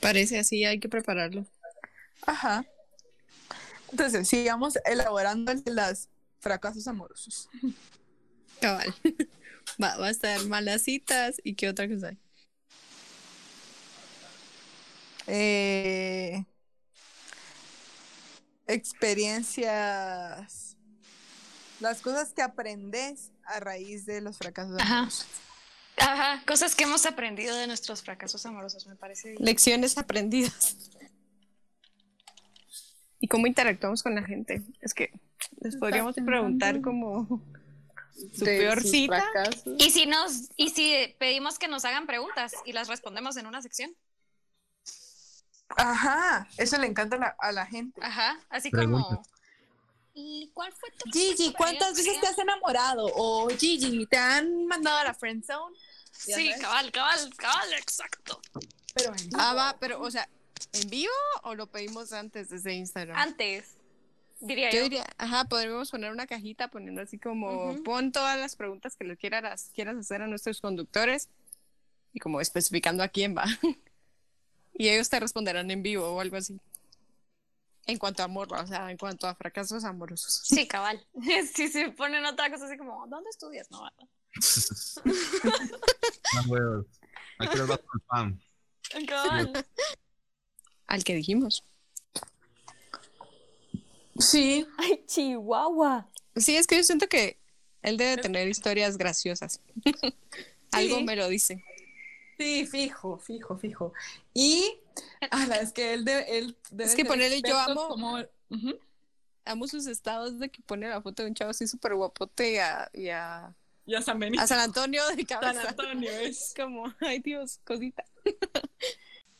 [0.01, 1.45] Parece así, hay que prepararlo.
[2.27, 2.65] Ajá.
[3.91, 7.49] Entonces, sigamos elaborando el de los fracasos amorosos.
[8.59, 8.93] Cabal.
[9.81, 12.19] Va, va a estar malas citas y qué otra cosa hay.
[15.25, 16.45] Eh,
[18.67, 20.77] experiencias.
[21.79, 24.97] Las cosas que aprendes a raíz de los fracasos Ajá.
[24.99, 25.25] amorosos.
[25.97, 29.45] Ajá, cosas que hemos aprendido de nuestros fracasos amorosos, me parece bien.
[29.45, 30.77] Lecciones aprendidas.
[33.19, 34.61] ¿Y cómo interactuamos con la gente?
[34.81, 35.11] Es que
[35.61, 37.41] les podríamos preguntar como
[38.35, 39.21] su De peor cita.
[39.31, 39.73] fracasos.
[39.79, 43.61] Y si nos, y si pedimos que nos hagan preguntas y las respondemos en una
[43.61, 43.95] sección.
[45.69, 47.99] Ajá, eso le encanta a la, a la gente.
[48.03, 49.23] Ajá, así como.
[50.17, 53.05] ¿Y cuál fue tu Gigi, ¿cuántas veces te has enamorado?
[53.15, 55.75] O Gigi, ¿te han mandado a la friend zone?
[56.11, 56.61] Sí, sabes.
[56.61, 58.39] cabal, cabal, cabal, exacto.
[58.93, 60.27] Pero en Ah, va, pero, o sea,
[60.71, 61.11] ¿en vivo
[61.43, 63.17] o lo pedimos antes desde Instagram?
[63.17, 63.75] Antes,
[64.39, 64.83] diría Yo yo.
[64.83, 69.17] diría, ajá, podríamos poner una cajita poniendo así como, pon todas las preguntas que le
[69.17, 71.27] quieras, quieras hacer a nuestros conductores
[72.13, 73.43] y como especificando a quién va.
[74.73, 76.57] y ellos te responderán en vivo o algo así.
[77.87, 78.61] En cuanto a amor, ¿va?
[78.63, 80.41] o sea, en cuanto a fracasos amorosos.
[80.43, 81.05] Sí, cabal.
[81.53, 83.69] Si se ponen otra cosa así como, ¿dónde estudias?
[83.71, 84.07] No, ¿verdad?
[86.33, 86.85] No, huevos.
[87.39, 88.41] ¿A qué hora vas con el pan?
[89.07, 89.65] Cabal.
[90.87, 91.63] Al que dijimos.
[94.17, 96.07] Sí, ¡Ay, Chihuahua!
[96.35, 97.37] Sí, es que yo siento que
[97.81, 99.61] él debe tener historias graciosas.
[100.71, 101.03] Algo Sí.
[101.03, 101.63] me lo dice.
[102.37, 103.93] Sí, fijo, fijo, fijo.
[104.33, 104.79] Y,
[105.31, 108.17] ala, es que él debe, él debe Es que ponerle yo amo- como-.
[109.47, 112.57] Amo sus estados de que pone la foto de un chavo así súper guapote y
[112.57, 113.53] a, y a,
[114.01, 114.41] San Benito.
[114.41, 115.69] a San Antonio de San cabeza.
[115.69, 116.47] Antonio es.
[116.47, 118.03] Es como, ay Dios, cosita.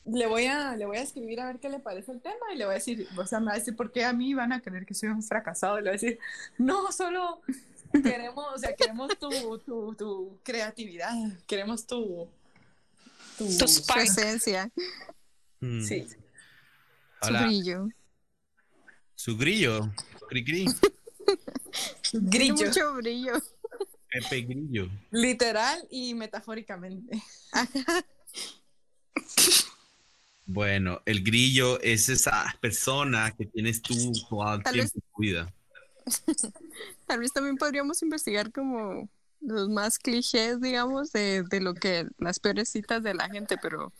[0.06, 2.58] Le voy, a, le voy a escribir a ver qué le parece el tema y
[2.58, 4.54] le voy a decir, o sea, me va a decir, ¿por qué a mí van
[4.54, 5.80] a creer que soy un fracasado?
[5.80, 6.20] Y le voy a decir,
[6.60, 7.42] no, solo
[8.04, 11.12] queremos, o sea, queremos tu, tu, tu creatividad,
[11.48, 12.28] queremos tu...
[13.38, 14.04] tu Tu Su spark.
[14.04, 14.72] esencia,
[15.62, 15.82] Mm.
[15.84, 16.06] Sí.
[16.08, 16.16] su
[17.30, 17.88] Hola, brillo.
[19.16, 19.92] su grillo.
[20.30, 20.66] Cri cri.
[22.12, 22.56] Tiene Grillo.
[22.56, 23.34] mucho brillo.
[24.10, 24.90] Pepe Grillo.
[25.12, 27.22] Literal y metafóricamente.
[30.46, 33.96] Bueno, el grillo es esa persona que tienes tú
[34.30, 35.54] todo el tiempo en tu vida.
[37.08, 39.10] Tal vez también podríamos investigar como
[39.46, 43.92] los más clichés, digamos, de, de lo que las peores citas de la gente, pero,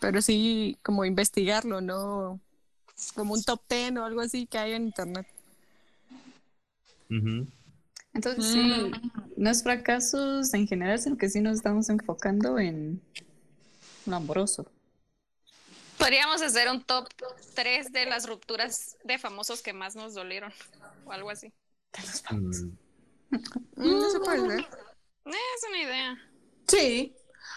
[0.00, 2.40] pero sí como investigarlo, ¿no?
[3.14, 5.26] Como un top ten o algo así que hay en internet.
[8.12, 8.90] Entonces, sí,
[9.36, 13.00] no es fracasos en general, sino que sí nos estamos enfocando en
[14.06, 14.70] lo amoroso.
[15.98, 17.08] Podríamos hacer un top
[17.54, 20.52] 3 de las rupturas de famosos que más nos dolieron.
[21.04, 21.52] O algo así.
[22.30, 22.76] Mm.
[23.76, 24.60] Mm, Eso puede ser.
[24.60, 24.66] Eh,
[25.26, 26.18] es una idea.
[26.68, 27.14] Sí.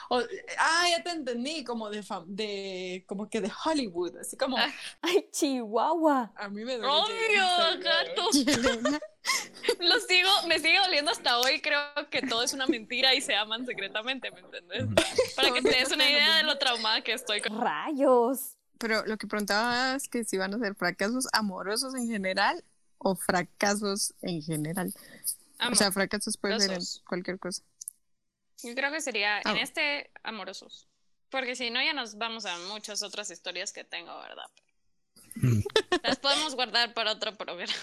[0.09, 0.21] O-
[0.57, 4.69] ah, ya te entendí, como de, fam- de como que de Hollywood, así como Ah.
[5.01, 6.31] ¡Ay, Chihuahua!
[6.35, 8.29] a mí me duele Obvio, gato.
[8.31, 8.99] Yelena.
[9.79, 11.59] Lo sigo, me sigue doliendo hasta hoy.
[11.61, 14.85] Creo que todo es una mentira y se aman secretamente, ¿me entiendes?
[15.35, 17.59] Para que te des una idea de lo traumada que estoy con.
[17.59, 18.55] ¡Rayos!
[18.77, 22.63] Pero lo que preguntaba es que si van a ser fracasos amorosos en general
[22.97, 24.93] o fracasos en general.
[25.59, 27.63] O sea, fracasos puede ser en cualquier cosa.
[28.63, 29.51] Yo creo que sería Ah.
[29.51, 30.87] en este amorosos.
[31.29, 34.45] Porque si no, ya nos vamos a muchas otras historias que tengo, ¿verdad?
[35.35, 35.59] Mm.
[36.03, 37.73] Las podemos guardar para otro programa.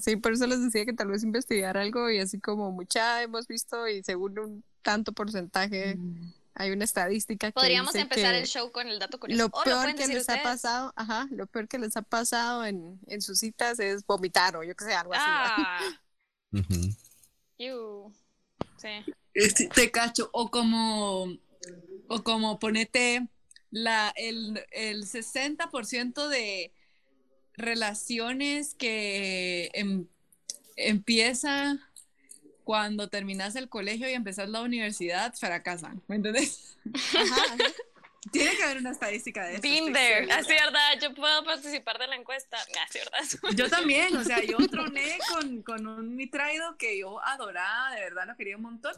[0.00, 3.48] Sí, por eso les decía que tal vez investigar algo y así como mucha hemos
[3.48, 5.96] visto y según un tanto porcentaje
[6.58, 9.38] hay una estadística que Podríamos dice empezar que el show con el dato curioso.
[9.38, 12.64] Lo lo peor pueden que les ha pasado, ajá, lo peor que les ha pasado
[12.64, 15.22] en, en sus citas es vomitar o yo que sé, algo así.
[15.24, 15.80] Ah,
[17.58, 18.12] you.
[18.76, 18.88] Sí.
[19.34, 21.32] Este, te cacho, o como,
[22.08, 23.28] o como ponete
[23.70, 26.72] la, el, el 60% de
[27.54, 30.08] relaciones que em-
[30.74, 31.87] empieza
[32.68, 36.18] cuando terminas el colegio y empezas la universidad fracasan, ¿me?
[36.18, 37.56] Ajá, ajá.
[38.30, 39.62] Tiene que haber una estadística de eso.
[39.62, 40.16] Been estoy there.
[40.16, 40.36] segura.
[40.36, 41.00] Así, ¿verdad?
[41.00, 42.58] Yo puedo participar de la encuesta.
[42.86, 43.56] Así, ¿verdad?
[43.56, 48.26] Yo también, o sea, yo troné con, con un mitraido que yo adoraba, de verdad
[48.26, 48.92] lo quería un montón.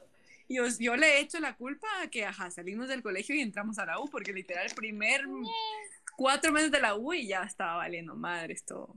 [0.48, 3.40] Y yo, yo le he hecho la culpa a que, ajá, salimos del colegio y
[3.40, 5.24] entramos a la U, porque literal el primer
[6.16, 8.96] cuatro meses de la U y ya estaba valiendo madre esto.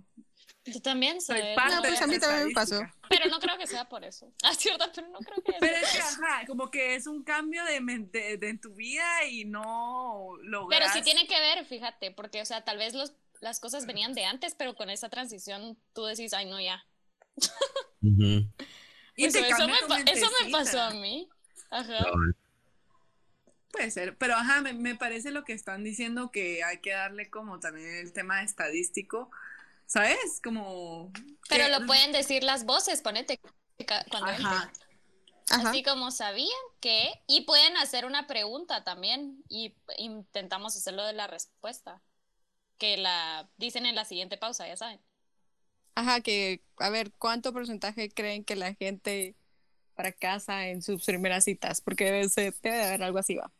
[0.66, 1.40] Yo también soy.
[1.40, 2.82] Soy parte No, pues a mí también me pasó.
[3.10, 4.32] Pero no creo que sea por eso.
[4.44, 4.92] Así, ¿verdad?
[4.96, 7.80] Pero no creo que Pero es que, ajá, como que es un cambio de,
[8.12, 10.80] de, de en tu vida y no logras.
[10.80, 14.14] Pero sí tiene que ver, fíjate, porque, o sea, tal vez los, las cosas venían
[14.14, 16.86] de antes, pero con esa transición tú decís, ay, no, ya.
[18.02, 18.48] Ujú.
[19.16, 21.30] Y Pues te eso, cambia me, eso me pasó a mí.
[21.70, 22.04] Ajá.
[23.72, 27.30] Puede ser, pero ajá, me, me parece lo que están diciendo que hay que darle
[27.30, 29.30] como también el tema estadístico,
[29.94, 30.42] ¿sabes?
[30.44, 31.12] Como...
[31.50, 33.40] Pero lo pueden decir las voces, ponete
[34.10, 34.72] cuando Ajá.
[35.50, 41.28] Así como sabían que, y pueden hacer una pregunta también, y intentamos hacerlo de la
[41.28, 42.02] respuesta,
[42.80, 45.00] que la dicen en la siguiente pausa, ya saben.
[45.94, 49.36] Ajá, que a ver, ¿cuánto porcentaje creen que la gente
[49.96, 51.82] fracasa en sus primeras citas?
[51.82, 53.52] Porque debe, ser, debe de haber algo así, va.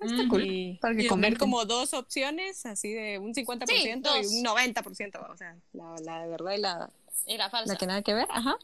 [0.00, 0.28] Ujú.
[0.28, 0.46] Cool.
[0.46, 4.32] Y para que Y comer como dos opciones, así de un 50% dos.
[4.32, 6.90] y un 90%, va, o sea, la, la de verdad y la,
[7.26, 7.72] Y la falsa.
[7.72, 8.56] la que nada que ver, ajá.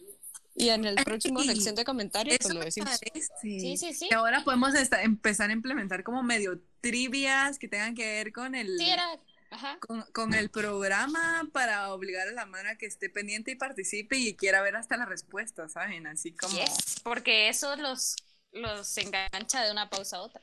[0.57, 2.91] Y en el próximo Ay, sección de comentarios, pues Eso lo decimos.
[2.99, 3.33] parece.
[3.41, 4.09] Sí, sí, sí.
[4.09, 8.55] Que ahora podemos esta- empezar a implementar como medio trivias que tengan que ver con
[8.55, 9.07] el, Sí, era.
[9.53, 9.79] Ajá.
[9.81, 14.17] con, con el programa para obligar a la mano a que esté pendiente y participe
[14.17, 16.07] y quiera ver hasta la respuesta, ¿saben?
[16.07, 16.57] Así como...
[16.57, 18.15] Yes, porque eso los,
[18.53, 20.41] los engancha de una pausa a otra.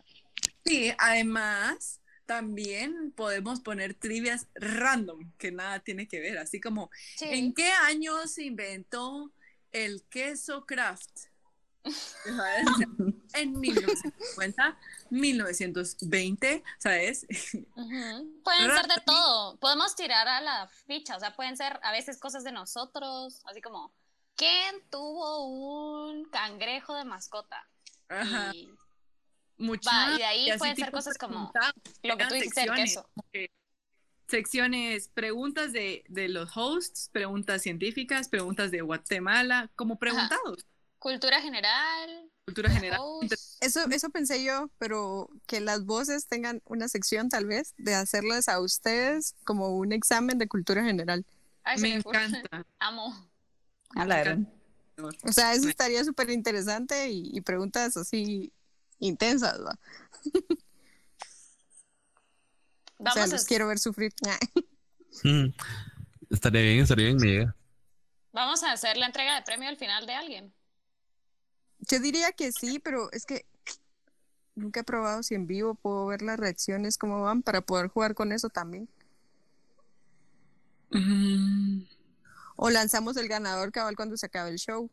[0.67, 7.25] Sí, además también podemos poner trivias random, que nada tiene que ver, así como, Sí.
[7.29, 9.31] ¿en qué año se inventó
[9.71, 11.29] el queso sea,
[13.33, 14.77] En 1950,
[15.09, 17.25] 1920, ¿sabes?
[17.53, 18.41] Ujú.
[18.43, 19.57] Pueden ser de todo.
[19.57, 21.15] Podemos tirar a la ficha.
[21.15, 23.41] O sea, pueden ser a veces cosas de nosotros.
[23.45, 23.93] Así como,
[24.35, 27.65] ¿quién tuvo un cangrejo de mascota?
[28.09, 28.51] Ajá.
[28.53, 28.69] Y
[29.57, 31.51] Mucha- Va, y de ahí así pueden ser cosas como
[32.03, 32.95] lo que tú dijiste del secciones,
[33.31, 33.49] queso.
[34.27, 40.65] Secciones, preguntas de, de los hosts, preguntas científicas, preguntas de Guatemala, como preguntados,
[40.99, 42.29] Cultura general.
[42.43, 42.99] cultura general.
[43.61, 48.49] Eso, eso pensé yo, pero que las voces tengan una sección tal vez de hacerles
[48.49, 51.23] a ustedes como un examen de cultura general.
[51.63, 52.65] Ay, Me me encanta.
[52.79, 53.29] Amo.
[53.95, 54.37] A la.
[55.23, 58.51] O sea, eso estaría súper interesante y, y preguntas así
[58.99, 59.77] intensas, ¿va?
[62.99, 64.13] O sea, Vamos, los a, quiero ver sufrir.
[65.23, 65.47] Mm.
[66.29, 67.55] Estaría bien, estaría bien, me llega.
[68.31, 70.53] vamos a hacer la entrega de premio al final de alguien.
[71.79, 73.47] Yo diría que sí, pero es que
[74.53, 78.13] nunca he probado si en vivo puedo ver las reacciones, cómo van, para poder jugar
[78.13, 78.87] con eso también.
[80.91, 81.81] Mm,
[82.57, 84.89] O lanzamos el ganador cabal cuando se acabe el show.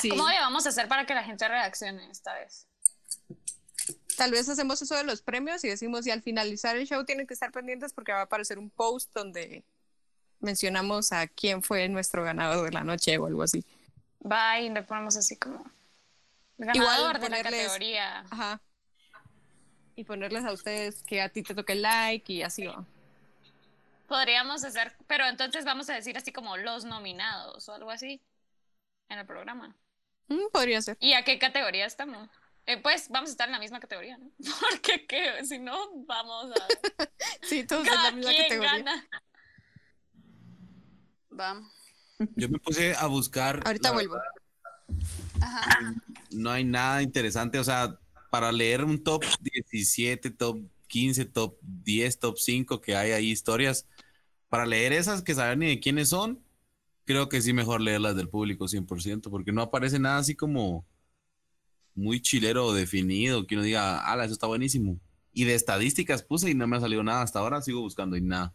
[0.00, 0.10] Sí.
[0.10, 2.66] ¿Cómo le vamos a hacer para que la gente reaccione esta vez?
[4.16, 7.26] Tal vez hacemos eso de los premios y decimos, y al finalizar el show tienen
[7.26, 9.64] que estar pendientes porque va a aparecer un post donde
[10.40, 13.64] mencionamos a quién fue nuestro ganador de la noche o algo así.
[14.20, 15.64] Va y le ponemos así como
[16.58, 18.24] Igual ganador de la categoría.
[18.30, 18.60] Ajá.
[19.94, 22.84] Y ponerles a ustedes que a ti te toque el like y así va.
[24.08, 28.20] Podríamos hacer, pero entonces vamos a decir así como los nominados o algo así
[29.08, 29.76] en el programa.
[30.28, 30.96] Mm, podría ser.
[31.00, 32.28] ¿Y a qué categoría estamos?
[32.66, 34.30] Eh, pues vamos a estar en la misma categoría, ¿no?
[34.70, 35.44] Porque ¿qué?
[35.44, 36.66] si no, vamos a...
[37.42, 38.72] Sí, todos en la misma quien categoría.
[38.72, 39.08] gana.
[41.30, 41.72] Vamos.
[42.36, 43.62] Yo me puse a buscar.
[43.64, 44.16] Ahorita la vuelvo.
[45.40, 45.94] Ajá.
[46.30, 47.58] no hay nada interesante.
[47.58, 47.98] O sea,
[48.30, 53.86] para leer un top 17, top 15, top 10, top 5 que hay ahí historias,
[54.48, 56.42] para leer esas que saben ni de quiénes son,
[57.08, 60.84] creo que sí mejor leerlas del público 100%, porque no aparece nada así como
[61.94, 65.00] muy chilero o definido, que uno diga, ala, eso está buenísimo.
[65.32, 68.20] Y de estadísticas puse y no me ha salido nada hasta ahora, sigo buscando y
[68.20, 68.52] nada.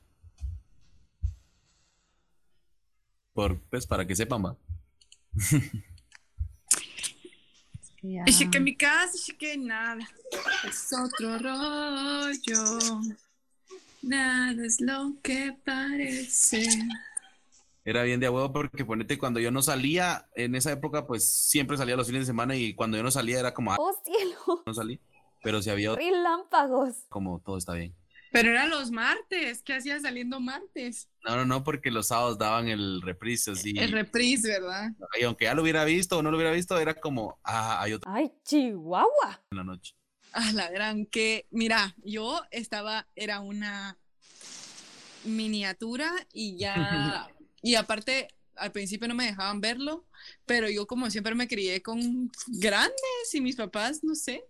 [3.34, 4.56] Por, pues para que sepan, va.
[8.28, 10.08] Es que en mi casa, es que nada.
[10.70, 13.02] Es otro rollo.
[14.04, 16.68] Nada es lo que parece.
[17.86, 21.78] Era bien de huevo porque ponete cuando yo no salía, en esa época pues siempre
[21.78, 24.64] salía los fines de semana y cuando yo no salía era como, ah, ¡Oh, cielo!
[24.66, 25.00] no salí.
[25.44, 27.06] Pero si había otro, ¡Relámpagos!
[27.10, 27.94] como todo está bien.
[28.32, 29.62] Pero eran los martes.
[29.62, 31.08] ¿Qué hacías saliendo martes?
[31.24, 33.76] No, no, no, porque los sábados daban el reprise así.
[33.78, 34.90] El reprise, ¿verdad?
[35.20, 37.94] y aunque ya lo hubiera visto o no lo hubiera visto, era como, ah, hay
[37.94, 39.44] otro ¡Ay, Chihuahua!
[39.52, 39.94] en la noche.
[40.32, 44.00] A la gran que, mira, yo estaba, era una
[45.26, 47.28] miniatura y ya,
[47.64, 50.06] y aparte al principio no me dejaban verlo,
[50.46, 54.46] pero yo como siempre me crié con grandes y mis papás, no sé,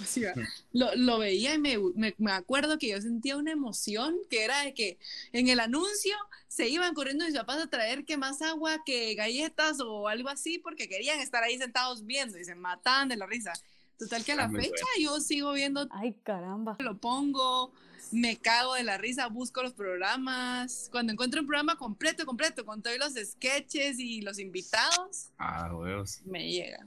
[0.00, 0.38] así va,
[0.72, 4.62] lo, lo veía y me, me, me acuerdo que yo sentía una emoción que era
[4.62, 4.98] de que
[5.32, 6.16] en el anuncio
[6.48, 10.58] se iban corriendo mis papás a traer que más agua, que galletas o algo así,
[10.58, 13.52] porque querían estar ahí sentados viendo y se mataban de la risa.
[13.98, 16.76] Total que a Ah, la muy fecha yo sigo viendo ¡Ay, caramba!
[16.78, 17.72] lo pongo,
[18.12, 20.88] me cago de la risa, busco los programas.
[20.90, 26.20] Cuando encuentro un programa completo, completo, con todos los sketches y los invitados, Ah, huevos.
[26.24, 26.86] me llega.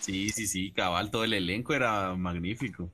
[0.00, 2.90] Sí, sí, sí, cabal, todo el elenco era magnífico.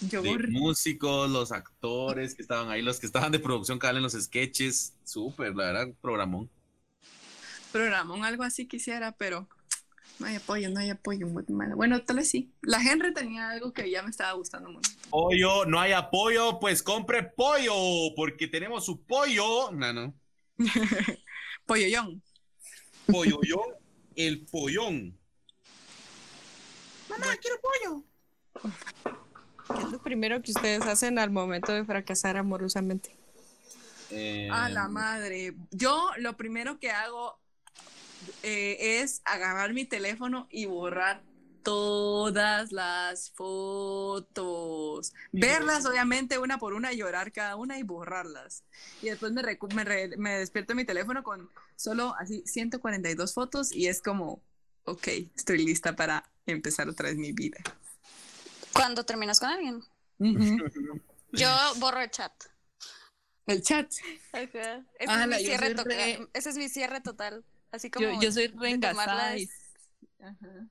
[0.00, 0.48] Yo De borré.
[0.48, 4.94] músicos, los actores que estaban ahí, los que estaban de producción cabal en los sketches,
[5.04, 6.50] súper, la verdad, programón.
[7.72, 9.48] programón, algo así quisiera, pero
[10.18, 11.26] no hay apoyo, no hay apoyo.
[11.48, 11.74] mal.
[11.74, 12.52] Bueno, tal vez sí.
[12.62, 14.90] La Henry tenía algo que ya me estaba gustando mucho.
[15.10, 17.74] Pollo, no hay apoyo, pues compre pollo,
[18.14, 19.70] porque tenemos su pollo.
[19.72, 20.14] No, no.
[21.66, 22.22] Polloyón.
[23.06, 23.74] Polloyón,
[24.14, 25.18] el pollón.
[27.08, 28.04] Mamá, quiero pollo.
[29.74, 33.16] ¿Qué es lo primero que ustedes hacen al momento de fracasar amorosamente?
[34.10, 35.54] Eh, A la madre.
[35.72, 37.38] Yo lo primero que hago
[38.42, 41.22] eh, es agarrar mi teléfono y borrar
[41.62, 45.12] todas las fotos.
[45.32, 48.62] Verlas, obviamente, una por una, llorar cada una y borrarlas.
[49.02, 53.34] Y después me, recu- me, re- me despierto en mi teléfono con solo así 142
[53.34, 54.40] fotos y es como,
[54.84, 57.58] ok, estoy lista para empezar otra vez mi vida.
[58.72, 59.82] Cuando terminas con alguien.
[61.32, 62.32] Yo borro el chat.
[63.46, 63.90] El chat.
[64.32, 64.60] Ese,
[65.06, 65.96] Ala, es mi yo cierre soy total.
[65.96, 67.44] re- Ese es mi cierre total.
[67.72, 68.06] Así como.
[68.06, 69.38] Yo, yo soy reengasada.
[69.38, 69.48] y-
[70.20, 70.68] Ajá.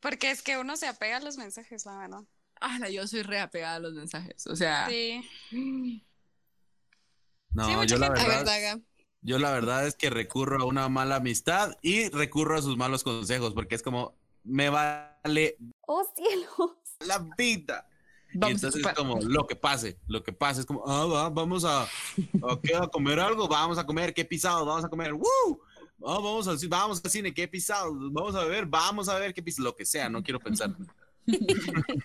[0.00, 2.22] Porque es que uno se apega a los mensajes, la verdad.
[2.60, 4.46] Ala, yo soy reapegada a los mensajes.
[4.46, 5.22] O sea, Sí.
[7.50, 8.82] No, Sí, yo la verdad, ver,
[9.22, 13.02] yo la verdad es que recurro a una mala amistad y recurro a sus malos
[13.02, 16.78] consejos, porque es como, me vale ¡Oh, cielo!
[17.00, 17.88] la vida.
[18.32, 21.06] y vamos a entonces es como lo que pase, lo que pase es como, ah,
[21.06, 21.88] va, vamos a, ¿a
[22.62, 22.76] qué?
[22.76, 25.62] ¿A comer algo, vamos a comer, qué pisado, vamos a comer, ¡Woo!
[26.04, 29.34] Ah, vamos al cine, vamos al cine, qué pisado, vamos a beber, vamos a ver
[29.34, 30.70] qué pisado, lo que sea, no quiero pensar.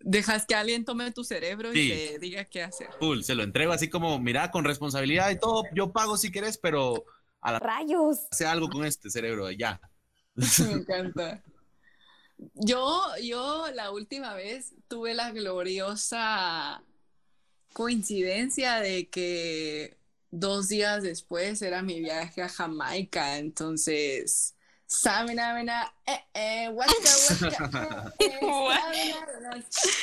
[0.00, 1.80] Dejas que alguien tome tu cerebro Sí.
[1.80, 2.88] y te diga qué hacer.
[2.98, 6.56] Cool, se lo entrego así como, mira, con responsabilidad y todo, yo pago si querés,
[6.56, 7.04] pero
[7.42, 8.20] ¡Rayos!
[8.30, 9.80] hace algo con este cerebro, ya.
[10.36, 11.42] Me encanta.
[12.54, 16.82] Yo, yo la última vez tuve la gloriosa
[17.72, 19.97] coincidencia de que
[20.30, 24.56] dos días después era mi viaje a Jamaica, entonces,
[24.86, 26.94] Samina, mina, eh, eh, waka,
[28.18, 29.16] eh, eh, samina,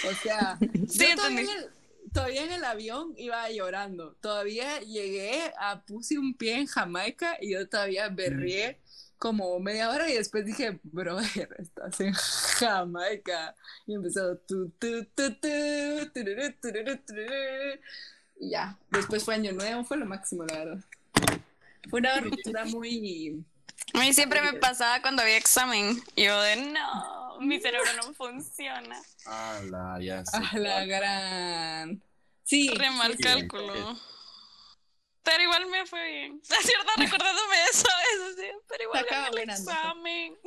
[0.01, 1.41] o sea, Sí, yo todavía entendí.
[1.41, 1.71] en, el,
[2.13, 7.51] todavía en el avión iba llorando, todavía llegué a, puse un pie en Jamaica y
[7.53, 8.81] yo todavía berrié
[9.17, 13.55] como media hora y después dije, brother, estás en Jamaica.
[13.87, 16.55] Y empezó tu, tu, tu, tu, tururú.
[18.39, 20.83] Y ya, después fue Año Nuevo, fue lo máximo, la verdad.
[21.89, 23.43] Fue una ruptura muy...
[23.93, 26.01] A mí siempre me pasaba cuando había examen.
[26.15, 29.01] Y yo de no, mi cerebro no funciona.
[29.25, 30.37] Ala, ya sé.
[30.37, 32.01] A la gran...
[32.43, 32.69] Sí.
[32.69, 33.23] Re mal sí.
[33.23, 33.97] cálculo.
[35.23, 36.41] Pero igual me fue bien.
[36.49, 40.37] Es cierto, recordándome eso a veces, sí, pero igual gané el examen.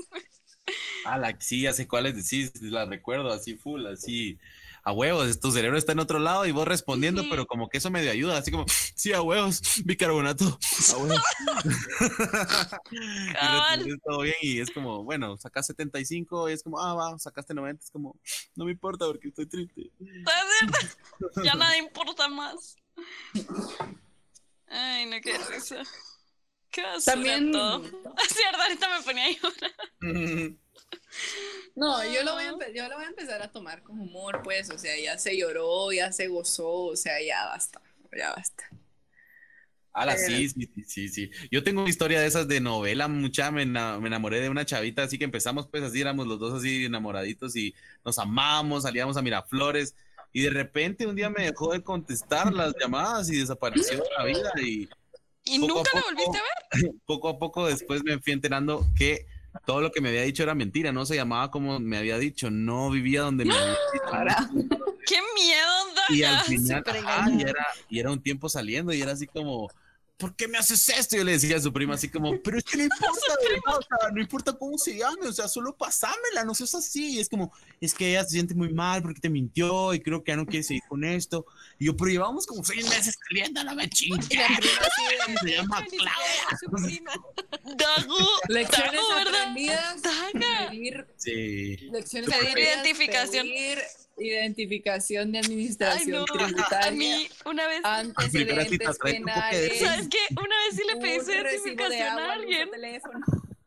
[1.04, 4.38] Ah, la sí, ya sé cuáles decís, la recuerdo así full, así.
[4.88, 7.90] A huevos, tu cerebro está en otro lado y vos respondiendo, pero como que eso
[7.90, 8.64] medio ayuda, así como,
[8.94, 10.58] sí, a huevos, bicarbonato,
[10.94, 11.22] a huevos.
[13.84, 17.52] y todo bien y es como, bueno, sacas 75 y es como, ah, va, sacaste
[17.52, 18.18] 90, es como,
[18.56, 19.90] no me importa porque estoy triste.
[21.44, 22.76] Ya nada importa más.
[24.68, 25.82] Ay, no, qué risa.
[26.70, 27.52] Qué También.
[27.52, 27.82] todo.
[28.24, 30.56] Es cierto, ahorita me ponía a llorar.
[31.76, 34.40] No, yo lo, voy a empe- yo lo voy a empezar a tomar con humor,
[34.42, 34.70] pues.
[34.70, 37.80] O sea, ya se lloró, ya se gozó, o sea, ya basta.
[38.16, 38.64] Ya basta.
[39.92, 40.18] Ala, Eh.
[40.18, 41.30] sí, sí, sí, sí, sí.
[41.50, 44.64] Yo tengo una historia de esas de novela, mucha, me, ena- me enamoré de una
[44.64, 49.16] chavita, así que empezamos pues así, éramos los dos así enamoraditos y nos amábamos, salíamos
[49.16, 49.96] a Miraflores
[50.32, 54.24] y de repente un día me dejó de contestar las llamadas y desapareció de la
[54.24, 54.88] vida y
[55.44, 56.04] ¿Y nunca poco.
[56.06, 56.92] volviste a ver?
[57.06, 59.26] poco a poco después me fui enterando que
[59.64, 62.50] todo lo que me había dicho era mentira, no se llamaba como me había dicho,
[62.50, 64.04] no vivía donde me había dicho.
[65.06, 65.72] ¡Qué miedo,
[66.10, 69.70] Y al final, ajá, y era, y era un tiempo saliendo y era así como,
[70.18, 71.16] ¿por qué me haces esto?
[71.16, 73.78] Yo le decía a su prima así como, pero es que no importa, de verdad,
[73.78, 77.14] o sea, no importa cómo se llame, o sea, solo pasámela, no seas así.
[77.14, 80.22] Y es como, es que ella se siente muy mal porque te mintió y creo
[80.22, 81.46] que ya no quiere seguir con esto.
[81.78, 83.16] Y yo, pero llevamos como seis meses
[83.88, 84.26] chingues.
[84.30, 84.68] Y la de,
[85.40, 86.12] Se llama "Ni siquiera
[86.52, 87.12] es su prima".
[87.76, 88.16] Dago,
[88.48, 90.02] Lecciones aprendidas.
[90.02, 90.72] Daga.
[91.16, 91.76] Sí.
[91.92, 93.46] lecciones Pedir identificación.
[93.46, 93.78] pedir
[94.20, 96.24] identificación de Ay, administración no.
[96.24, 96.88] tributaria.
[96.88, 99.78] A mí, una vez, Antecedentes tu penales.
[99.80, 100.18] ¿sabes qué?
[100.32, 102.70] Una vez sí le pedí su identificación agua a al alguien.
[102.70, 103.20] teléfono.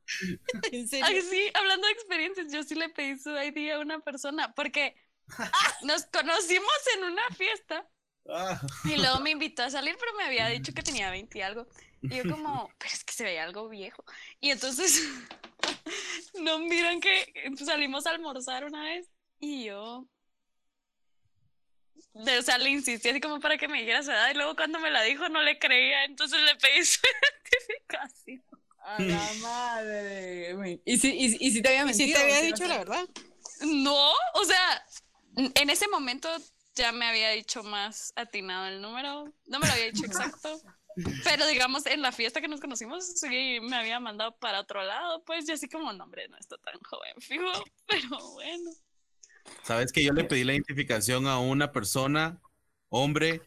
[0.72, 1.06] ¿En serio?
[1.08, 4.95] Ay, sí, hablando de experiencias, yo sí le pedí su ID a una persona porque
[5.84, 7.88] nos conocimos en una fiesta
[8.30, 8.62] Ah.
[8.86, 11.68] y luego me invitó a salir, pero me había dicho que tenía 20 y algo.
[12.04, 14.06] Y yo como, pero es que se veía algo viejo.
[14.39, 15.04] Y entonces,
[16.39, 17.34] no miran que
[17.66, 20.08] salimos a almorzar una vez y yo,
[22.14, 24.55] de, o sea, le insistí así como para que me dijera su edad y luego
[24.55, 28.43] cuando me la dijo no le creía, entonces le pedí su identificación.
[28.84, 30.82] A la madre.
[30.86, 32.07] ¿Y si, y, y si te había ¿Y mentido?
[32.07, 33.07] si te había ¿o qué dicho la verdad?
[33.62, 34.86] No, o sea,
[35.36, 36.30] en ese momento
[36.76, 40.62] ya me había dicho más atinado el número, no me lo había dicho exacto,
[41.24, 45.24] pero digamos en la fiesta que nos conocimos, sí me había mandado para otro lado,
[45.26, 47.51] pues y así como, no hombre, no está tan joven, fijo,
[47.88, 48.72] pero bueno.
[49.63, 52.41] Sabes que yo le pedí la identificación a una persona,
[52.89, 53.41] hombre,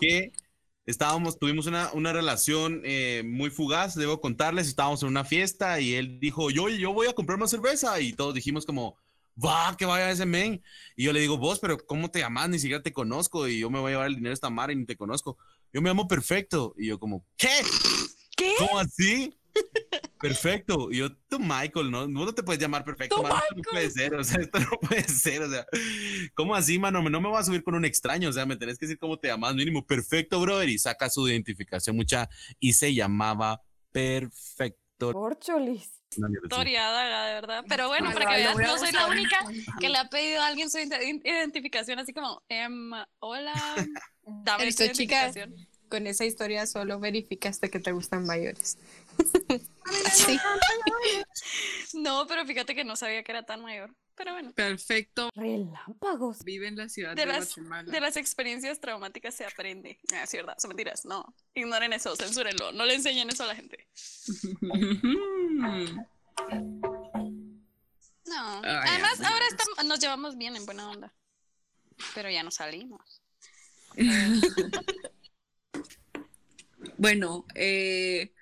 [0.00, 0.32] que
[0.86, 5.94] estábamos, tuvimos una, una relación eh, muy fugaz, debo contarles, estábamos en una fiesta y
[5.94, 8.96] él dijo, yo, yo voy a comprar más cerveza y todos dijimos como,
[9.42, 10.62] va, que vaya ese men.
[10.96, 12.48] Y yo le digo, vos, pero ¿cómo te llamas?
[12.48, 14.70] Ni siquiera te conozco y yo me voy a llevar el dinero a esta mar
[14.70, 15.38] y ni te conozco.
[15.72, 16.74] Yo me llamo Perfecto.
[16.78, 17.62] Y yo como, ¿qué?
[18.36, 18.54] ¿Qué?
[18.58, 19.37] ¿Cómo así?
[20.20, 20.90] Perfecto.
[20.90, 22.08] Y yo, tú, Michael, ¿no?
[22.08, 23.36] No te puedes llamar perfecto, mano.
[23.36, 25.64] Esto no puede ser, o sea, esto no puede ser, o sea,
[26.34, 27.02] ¿cómo así, mano?
[27.08, 29.18] No me voy a subir con un extraño, o sea, me tenés que decir cómo
[29.18, 32.28] te llamas, mínimo, perfecto, brother, y saca su identificación, mucha,
[32.58, 35.12] y se llamaba Perfecto.
[35.12, 35.90] Corcholis.
[36.16, 36.46] No, ni decir.
[36.50, 37.64] Historia, Daga, de verdad.
[37.68, 39.38] Pero bueno, para que veas, no soy la única
[39.78, 42.90] que le ha pedido a alguien su ident- identificación, así como, em,
[43.20, 43.52] hola,
[44.22, 45.30] dame tu Esto, chica.
[45.88, 48.78] Con esa historia solo verificaste que te gustan mayores.
[50.12, 50.38] Sí.
[51.94, 53.94] No, pero fíjate que no sabía que era tan mayor.
[54.14, 55.30] Pero bueno, Perfecto.
[55.34, 56.44] Relámpagos.
[56.44, 57.90] Vive en la ciudad de de, las, Guatemala.
[57.90, 59.98] de las experiencias traumáticas se aprende.
[60.12, 61.04] Ah, es verdad, son mentiras.
[61.04, 61.24] No,
[61.54, 62.72] ignoren eso, censúrenlo.
[62.72, 63.86] No le enseñen eso a la gente.
[68.26, 68.60] No.
[68.62, 71.14] Además, ahora estamos- nos llevamos bien en buena onda.
[72.14, 73.22] Pero ya no salimos.
[76.98, 78.32] Bueno, eh,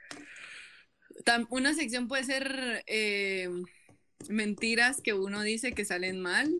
[1.25, 3.49] tam- una sección puede ser eh,
[4.29, 6.53] mentiras que uno dice que salen mal.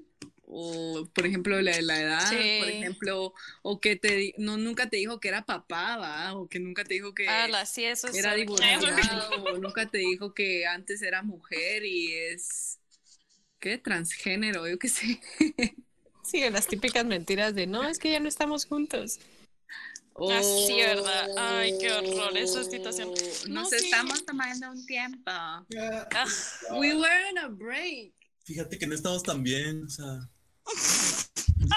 [0.49, 2.59] O, por ejemplo, la de la edad, Sí.
[2.61, 6.35] por ejemplo, o que te di- no nunca te dijo que era papá, ¿va?
[6.37, 9.99] O que nunca te dijo que Ala, sí, eso es era divorciado, o nunca te
[9.99, 12.79] dijo que antes era mujer y es
[13.59, 13.77] ¿qué?
[13.79, 15.21] transgénero, yo qué sé.
[16.23, 19.19] Sí, las típicas mentiras de no, es que ya no estamos juntos.
[20.19, 21.29] Ah, sí, ¿verdad?
[21.37, 23.09] Ay, qué horror esa situación.
[23.11, 23.77] O, No, Nos sí.
[23.77, 25.23] estamos tomando un tiempo.
[25.27, 25.65] Ah,
[26.73, 28.15] We were on a break.
[28.45, 30.29] Fíjate que no estamos tan bien, o sea.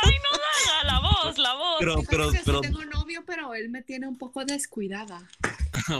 [0.03, 1.75] Ay, no, Daga, la voz, la voz.
[1.79, 5.27] Pero, pero, que pero, tengo novio, pero él me tiene un poco descuidada.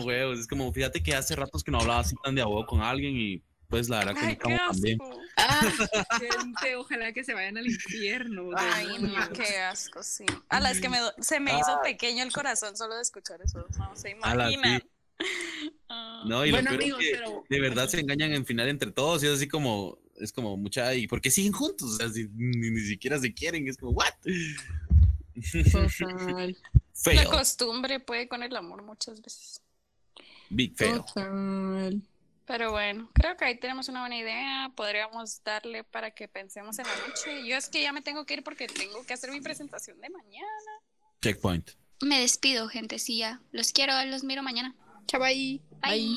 [0.04, 2.82] huevos, es como, fíjate que hace ratos que no hablaba así tan de abogado con
[2.82, 4.98] alguien y pues la verdad que no estamos tan bien.
[5.42, 5.72] Ah,
[6.10, 8.50] Ah, gente, ojalá que se vayan al infierno.
[8.56, 10.26] Ay, no, qué asco, sí.
[10.50, 13.66] A la es que me, se me hizo pequeño el corazón solo de escuchar eso.
[13.78, 14.84] No se la imaginan.
[15.92, 16.24] Ah.
[16.26, 18.70] No, y Bueno, lo peor amigos, es que pero- de verdad se engañan en final
[18.70, 21.90] entre todos y es así como, es como mucha, ¿y por qué siguen juntos?
[21.94, 24.14] O sea, si ni, ni siquiera se quieren, es como, ¿what?
[25.72, 29.62] Total, La Fail, costumbre puede con el amor muchas veces.
[30.50, 30.98] big fail.
[30.98, 32.02] total.
[32.50, 34.72] Pero bueno, creo que ahí tenemos una buena idea.
[34.76, 37.48] Podríamos darle para que pensemos en la noche.
[37.48, 40.10] Yo es que ya me tengo que ir porque tengo que hacer mi presentación de
[40.10, 40.72] mañana.
[41.22, 41.70] Checkpoint.
[42.02, 43.40] Me despido, gentecilla.
[43.52, 44.76] Los quiero, los miro mañana.
[45.06, 45.62] Chabai.
[45.84, 46.16] Bye.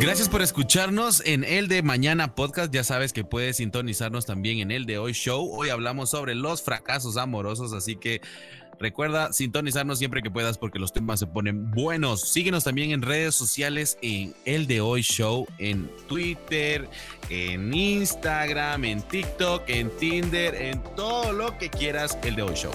[0.00, 2.72] Gracias por escucharnos en el de Mañana Podcast.
[2.72, 5.56] Ya sabes que puedes sintonizarnos también en el de Hoy Show.
[5.56, 8.20] Hoy hablamos sobre los fracasos amorosos, así que
[8.78, 12.32] recuerda sintonizarnos siempre que puedas porque los temas se ponen buenos.
[12.32, 16.88] Síguenos también en redes sociales en el de Hoy Show, en Twitter,
[17.28, 22.72] en Instagram, en TikTok, en Tinder, en todo lo que quieras, el de Hoy Show.